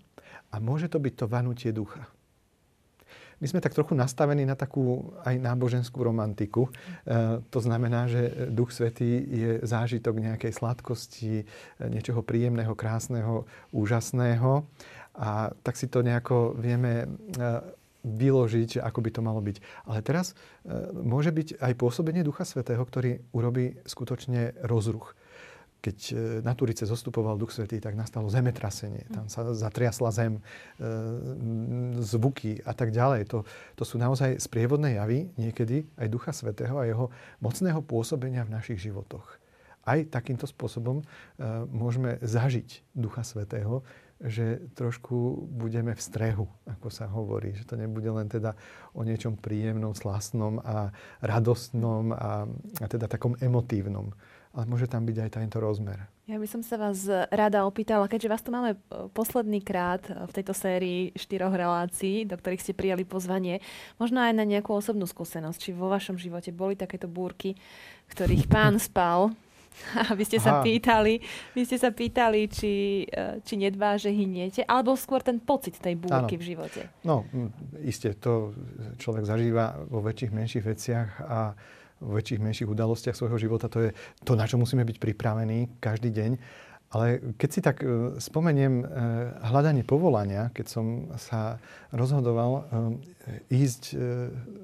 a 0.54 0.62
môže 0.62 0.86
to 0.86 1.02
byť 1.02 1.14
to 1.18 1.26
vanutie 1.26 1.74
ducha 1.74 2.06
my 3.44 3.46
sme 3.52 3.60
tak 3.60 3.74
trochu 3.74 3.92
nastavení 3.92 4.46
na 4.46 4.54
takú 4.54 5.12
aj 5.20 5.36
náboženskú 5.36 6.00
romantiku. 6.00 6.64
E, 6.64 6.70
to 7.50 7.58
znamená, 7.60 8.06
že 8.06 8.48
Duch 8.48 8.72
Svetý 8.72 9.20
je 9.20 9.50
zážitok 9.60 10.16
nejakej 10.16 10.52
sladkosti, 10.54 11.42
e, 11.42 11.44
niečoho 11.90 12.22
príjemného, 12.22 12.72
krásneho, 12.72 13.44
úžasného. 13.74 14.64
A 15.14 15.52
tak 15.60 15.76
si 15.78 15.92
to 15.92 16.00
nejako 16.00 16.56
vieme 16.58 17.04
e, 17.04 17.06
vyložiť, 18.04 18.84
ako 18.84 18.98
by 19.00 19.10
to 19.12 19.20
malo 19.24 19.40
byť. 19.40 19.56
Ale 19.88 20.04
teraz 20.04 20.36
môže 20.92 21.32
byť 21.32 21.56
aj 21.56 21.72
pôsobenie 21.72 22.20
Ducha 22.20 22.44
Svetého, 22.44 22.84
ktorý 22.84 23.24
urobí 23.32 23.80
skutočne 23.88 24.56
rozruch 24.60 25.16
keď 25.84 25.98
e, 26.08 26.12
na 26.40 26.56
Turice 26.56 26.88
zostupoval 26.88 27.36
Duch 27.36 27.52
Svetý, 27.52 27.76
tak 27.76 27.92
nastalo 27.92 28.32
zemetrasenie. 28.32 29.04
Tam 29.12 29.28
sa 29.28 29.44
zatriasla 29.52 30.08
zem, 30.08 30.40
e, 30.40 30.42
zvuky 32.00 32.64
a 32.64 32.72
tak 32.72 32.88
ďalej. 32.88 33.28
To, 33.28 33.44
to 33.76 33.84
sú 33.84 34.00
naozaj 34.00 34.40
sprievodné 34.40 34.96
javy, 34.96 35.28
niekedy 35.36 35.84
aj 36.00 36.08
Ducha 36.08 36.32
Svetého 36.32 36.80
a 36.80 36.88
jeho 36.88 37.12
mocného 37.44 37.84
pôsobenia 37.84 38.48
v 38.48 38.56
našich 38.56 38.80
životoch. 38.80 39.36
Aj 39.84 40.00
takýmto 40.08 40.48
spôsobom 40.48 41.04
e, 41.04 41.04
môžeme 41.68 42.16
zažiť 42.24 42.96
Ducha 42.96 43.20
Svetého, 43.20 43.84
že 44.24 44.64
trošku 44.72 45.44
budeme 45.52 45.92
v 45.92 46.00
strehu, 46.00 46.46
ako 46.64 46.88
sa 46.88 47.04
hovorí. 47.12 47.52
Že 47.52 47.64
to 47.68 47.74
nebude 47.76 48.08
len 48.08 48.24
teda 48.24 48.56
o 48.96 49.04
niečom 49.04 49.36
príjemnom, 49.36 49.92
slastnom 49.92 50.64
a 50.64 50.88
radostnom 51.20 52.08
a, 52.14 52.48
a 52.80 52.84
teda 52.88 53.04
takom 53.04 53.36
emotívnom 53.36 54.16
ale 54.54 54.64
môže 54.70 54.86
tam 54.86 55.02
byť 55.02 55.16
aj 55.18 55.30
tento 55.34 55.58
rozmer. 55.58 56.06
Ja 56.24 56.40
by 56.40 56.48
som 56.48 56.62
sa 56.64 56.80
vás 56.80 57.04
rada 57.28 57.68
opýtala, 57.68 58.08
keďže 58.08 58.30
vás 58.32 58.40
tu 58.40 58.48
máme 58.48 58.78
e, 58.78 58.78
posledný 59.12 59.60
krát 59.60 60.00
v 60.08 60.32
tejto 60.32 60.56
sérii 60.56 61.12
štyroch 61.12 61.52
relácií, 61.52 62.24
do 62.24 62.38
ktorých 62.38 62.62
ste 62.64 62.72
prijali 62.72 63.04
pozvanie, 63.04 63.60
možno 64.00 64.24
aj 64.24 64.32
na 64.32 64.46
nejakú 64.48 64.72
osobnú 64.72 65.04
skúsenosť, 65.04 65.58
či 65.60 65.70
vo 65.76 65.92
vašom 65.92 66.16
živote 66.16 66.48
boli 66.54 66.80
takéto 66.80 67.10
búrky, 67.10 67.58
ktorých 68.08 68.48
pán 68.48 68.80
spal 68.80 69.36
a 70.00 70.14
vy 70.14 70.24
ste 70.24 70.38
Aha. 70.40 70.46
sa 70.46 70.52
pýtali, 70.62 71.20
vy 71.52 71.62
ste 71.66 71.76
sa 71.76 71.90
pýtali, 71.92 72.48
či, 72.48 73.04
e, 73.04 73.44
či 73.44 73.54
nedbá, 73.60 74.00
že 74.00 74.08
hyniete, 74.08 74.64
alebo 74.64 74.96
skôr 74.96 75.20
ten 75.20 75.42
pocit 75.42 75.76
tej 75.76 75.98
búrky 75.98 76.38
ano. 76.38 76.40
v 76.40 76.44
živote. 76.46 76.80
No, 77.04 77.26
iste, 77.84 78.14
to 78.16 78.54
človek 79.02 79.26
zažíva 79.26 79.76
vo 79.90 80.00
väčších, 80.00 80.32
menších 80.32 80.64
veciach 80.64 81.10
a 81.20 81.52
väčších, 82.02 82.42
menších 82.42 82.68
udalostiach 82.70 83.14
svojho 83.14 83.38
života. 83.38 83.70
To 83.70 83.88
je 83.88 83.90
to, 84.26 84.34
na 84.34 84.48
čo 84.48 84.58
musíme 84.58 84.82
byť 84.82 84.96
pripravení 84.98 85.78
každý 85.78 86.10
deň. 86.10 86.30
Ale 86.94 87.34
keď 87.34 87.48
si 87.50 87.60
tak 87.60 87.82
e, 87.82 88.14
spomeniem 88.22 88.74
e, 88.78 88.84
hľadanie 89.50 89.82
povolania, 89.82 90.54
keď 90.54 90.66
som 90.70 91.10
sa 91.18 91.58
rozhodoval 91.90 92.52
e, 92.54 92.62
ísť 93.50 93.98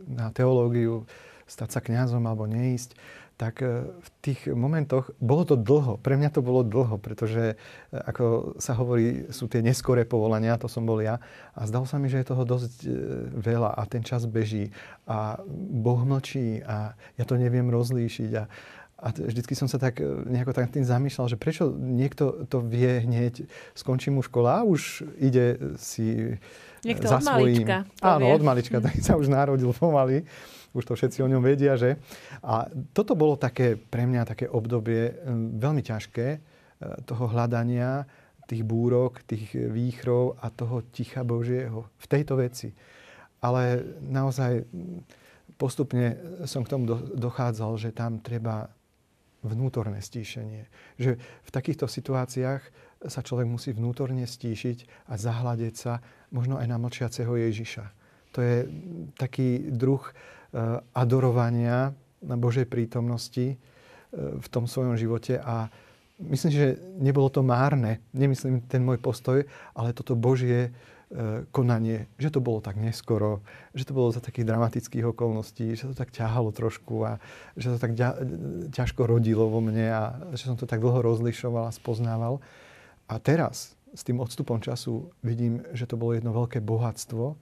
na 0.07 0.31
teológiu, 0.31 1.11
stať 1.51 1.69
sa 1.75 1.81
kňazom 1.83 2.23
alebo 2.23 2.47
neísť, 2.47 2.95
tak 3.41 3.65
e, 3.65 3.89
v 3.89 4.09
tých 4.21 4.53
momentoch, 4.53 5.17
bolo 5.17 5.49
to 5.49 5.57
dlho, 5.57 5.97
pre 5.97 6.21
mňa 6.21 6.29
to 6.29 6.45
bolo 6.45 6.61
dlho, 6.61 7.01
pretože, 7.01 7.57
e, 7.89 7.97
ako 7.97 8.53
sa 8.61 8.77
hovorí, 8.77 9.33
sú 9.33 9.49
tie 9.49 9.65
neskoré 9.65 10.05
povolania, 10.05 10.61
to 10.61 10.69
som 10.69 10.85
bol 10.85 11.01
ja, 11.01 11.25
a 11.57 11.65
zdalo 11.65 11.89
sa 11.89 11.97
mi, 11.97 12.13
že 12.13 12.21
je 12.21 12.29
toho 12.29 12.45
dosť 12.45 12.73
e, 12.85 12.93
veľa 13.41 13.73
a 13.73 13.83
ten 13.89 14.05
čas 14.05 14.29
beží 14.29 14.77
a 15.09 15.41
Boh 15.57 16.05
mlčí 16.05 16.61
a 16.69 16.93
ja 17.17 17.25
to 17.25 17.41
neviem 17.41 17.73
rozlíšiť 17.73 18.31
a, 18.37 18.45
a 19.01 19.09
vždycky 19.17 19.57
som 19.57 19.65
sa 19.65 19.81
tak 19.81 19.99
nejako 20.05 20.53
tak 20.53 20.69
tým 20.69 20.85
zamýšľal, 20.85 21.33
že 21.33 21.41
prečo 21.41 21.73
niekto 21.73 22.45
to 22.53 22.61
vie 22.61 23.01
hneď, 23.09 23.49
skončí 23.73 24.13
mu 24.13 24.21
škola 24.21 24.61
a 24.61 24.67
už 24.69 25.09
ide 25.17 25.57
si 25.81 26.37
Niekto 26.85 27.09
za 27.09 27.21
od 27.21 27.25
svojím... 27.25 27.65
malička. 27.65 27.77
Áno, 28.05 28.25
od 28.29 28.43
malička, 28.45 28.77
tak 28.81 28.97
sa 29.01 29.17
už 29.17 29.33
narodil 29.33 29.73
pomaly 29.73 30.25
už 30.71 30.87
to 30.87 30.95
všetci 30.95 31.19
o 31.23 31.31
ňom 31.31 31.43
vedia, 31.43 31.75
že? 31.75 31.99
A 32.47 32.71
toto 32.95 33.19
bolo 33.19 33.35
také 33.35 33.75
pre 33.75 34.07
mňa 34.07 34.23
také 34.23 34.47
obdobie 34.47 35.19
veľmi 35.59 35.83
ťažké 35.83 36.27
e, 36.31 36.39
toho 37.07 37.27
hľadania 37.27 38.07
tých 38.47 38.63
búrok, 38.67 39.23
tých 39.27 39.55
výchrov 39.55 40.39
a 40.43 40.51
toho 40.51 40.83
ticha 40.91 41.23
Božieho 41.23 41.87
v 41.99 42.07
tejto 42.07 42.39
veci. 42.39 42.75
Ale 43.43 43.83
naozaj 44.03 44.67
postupne 45.55 46.19
som 46.47 46.67
k 46.67 46.73
tomu 46.75 46.91
dochádzal, 47.15 47.73
že 47.79 47.91
tam 47.95 48.19
treba 48.19 48.67
vnútorné 49.43 50.05
stíšenie. 50.05 50.69
Že 51.01 51.17
v 51.21 51.51
takýchto 51.51 51.89
situáciách 51.89 52.63
sa 53.09 53.21
človek 53.25 53.49
musí 53.49 53.73
vnútorne 53.73 54.29
stíšiť 54.29 55.09
a 55.09 55.17
zahľadeť 55.17 55.75
sa 55.75 56.05
možno 56.29 56.61
aj 56.61 56.67
na 56.69 56.77
mlčiaceho 56.77 57.33
Ježiša. 57.33 57.85
To 58.37 58.39
je 58.45 58.57
taký 59.17 59.73
druh 59.73 60.05
Eh, 60.51 60.83
adorovania 60.99 61.95
na 62.19 62.35
Božej 62.35 62.67
prítomnosti 62.67 63.55
eh, 63.55 63.59
v 64.19 64.47
tom 64.51 64.67
svojom 64.67 64.99
živote 64.99 65.39
a 65.39 65.71
myslím, 66.19 66.51
že 66.51 66.75
nebolo 66.99 67.31
to 67.31 67.47
márne, 67.47 68.03
nemyslím 68.11 68.67
ten 68.67 68.83
môj 68.83 68.99
postoj, 68.99 69.47
ale 69.79 69.95
toto 69.95 70.19
Božie 70.19 70.75
konanie, 71.51 72.07
že 72.23 72.31
to 72.31 72.39
bolo 72.39 72.63
tak 72.63 72.79
neskoro, 72.79 73.43
že 73.75 73.83
to 73.83 73.93
bolo 73.99 74.15
za 74.15 74.23
takých 74.23 74.47
dramatických 74.47 75.11
okolností, 75.11 75.75
že 75.75 75.91
to 75.91 75.95
tak 75.99 76.15
ťahalo 76.15 76.55
trošku 76.55 77.03
a 77.03 77.13
že 77.59 77.75
to 77.75 77.79
tak 77.83 77.99
ťažko 78.71 79.11
rodilo 79.11 79.51
vo 79.51 79.59
mne 79.59 79.91
a 79.91 80.03
že 80.39 80.47
som 80.47 80.55
to 80.55 80.71
tak 80.71 80.79
dlho 80.79 81.03
rozlišoval 81.03 81.67
a 81.67 81.75
spoznával. 81.75 82.39
A 83.11 83.19
teraz 83.19 83.75
s 83.91 84.07
tým 84.07 84.23
odstupom 84.23 84.63
času 84.63 85.11
vidím, 85.27 85.67
že 85.75 85.91
to 85.91 85.99
bolo 85.99 86.15
jedno 86.15 86.31
veľké 86.31 86.63
bohatstvo 86.63 87.35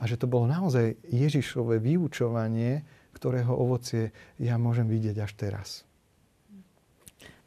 a 0.00 0.02
že 0.08 0.16
to 0.16 0.24
bolo 0.24 0.48
naozaj 0.48 0.96
Ježišové 1.12 1.76
vyučovanie, 1.76 2.88
ktorého 3.12 3.52
ovocie 3.52 4.16
ja 4.40 4.56
môžem 4.56 4.88
vidieť 4.88 5.16
až 5.20 5.32
teraz. 5.36 5.68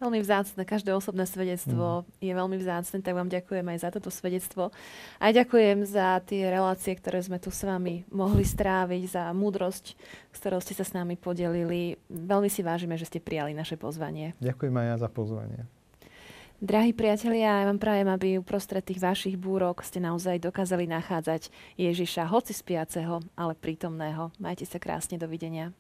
Veľmi 0.04 0.20
vzácne, 0.20 0.68
každé 0.68 0.92
osobné 0.92 1.24
svedectvo 1.24 2.04
mm. 2.04 2.28
je 2.28 2.34
veľmi 2.36 2.60
vzácne, 2.60 3.00
tak 3.00 3.16
vám 3.16 3.32
ďakujem 3.32 3.64
aj 3.72 3.88
za 3.88 3.90
toto 3.96 4.12
svedectvo. 4.12 4.76
A 5.16 5.32
ďakujem 5.32 5.88
za 5.88 6.20
tie 6.28 6.52
relácie, 6.52 6.92
ktoré 7.00 7.24
sme 7.24 7.40
tu 7.40 7.56
s 7.56 7.64
vami 7.64 8.04
mohli 8.12 8.44
stráviť, 8.44 9.04
za 9.08 9.24
múdrosť, 9.32 9.96
s 10.28 10.38
ktorou 10.44 10.60
ste 10.60 10.76
sa 10.76 10.84
s 10.84 10.92
nami 10.92 11.16
podelili. 11.16 11.96
Veľmi 12.12 12.52
si 12.52 12.60
vážime, 12.60 13.00
že 13.00 13.08
ste 13.08 13.24
prijali 13.24 13.56
naše 13.56 13.80
pozvanie. 13.80 14.36
Ďakujem 14.44 14.76
aj 14.76 14.88
ja 14.92 14.96
za 15.00 15.08
pozvanie. 15.08 15.64
Drahí 16.60 16.92
priatelia, 16.92 17.64
ja 17.64 17.68
vám 17.72 17.80
prajem, 17.80 18.12
aby 18.12 18.44
uprostred 18.44 18.84
tých 18.84 19.00
vašich 19.00 19.40
búrok 19.40 19.88
ste 19.88 20.04
naozaj 20.04 20.44
dokázali 20.44 20.84
nachádzať 20.84 21.48
Ježiša, 21.80 22.28
hoci 22.28 22.52
spiaceho, 22.52 23.24
ale 23.40 23.56
prítomného. 23.56 24.36
Majte 24.36 24.68
sa 24.68 24.84
krásne, 24.84 25.16
dovidenia. 25.16 25.72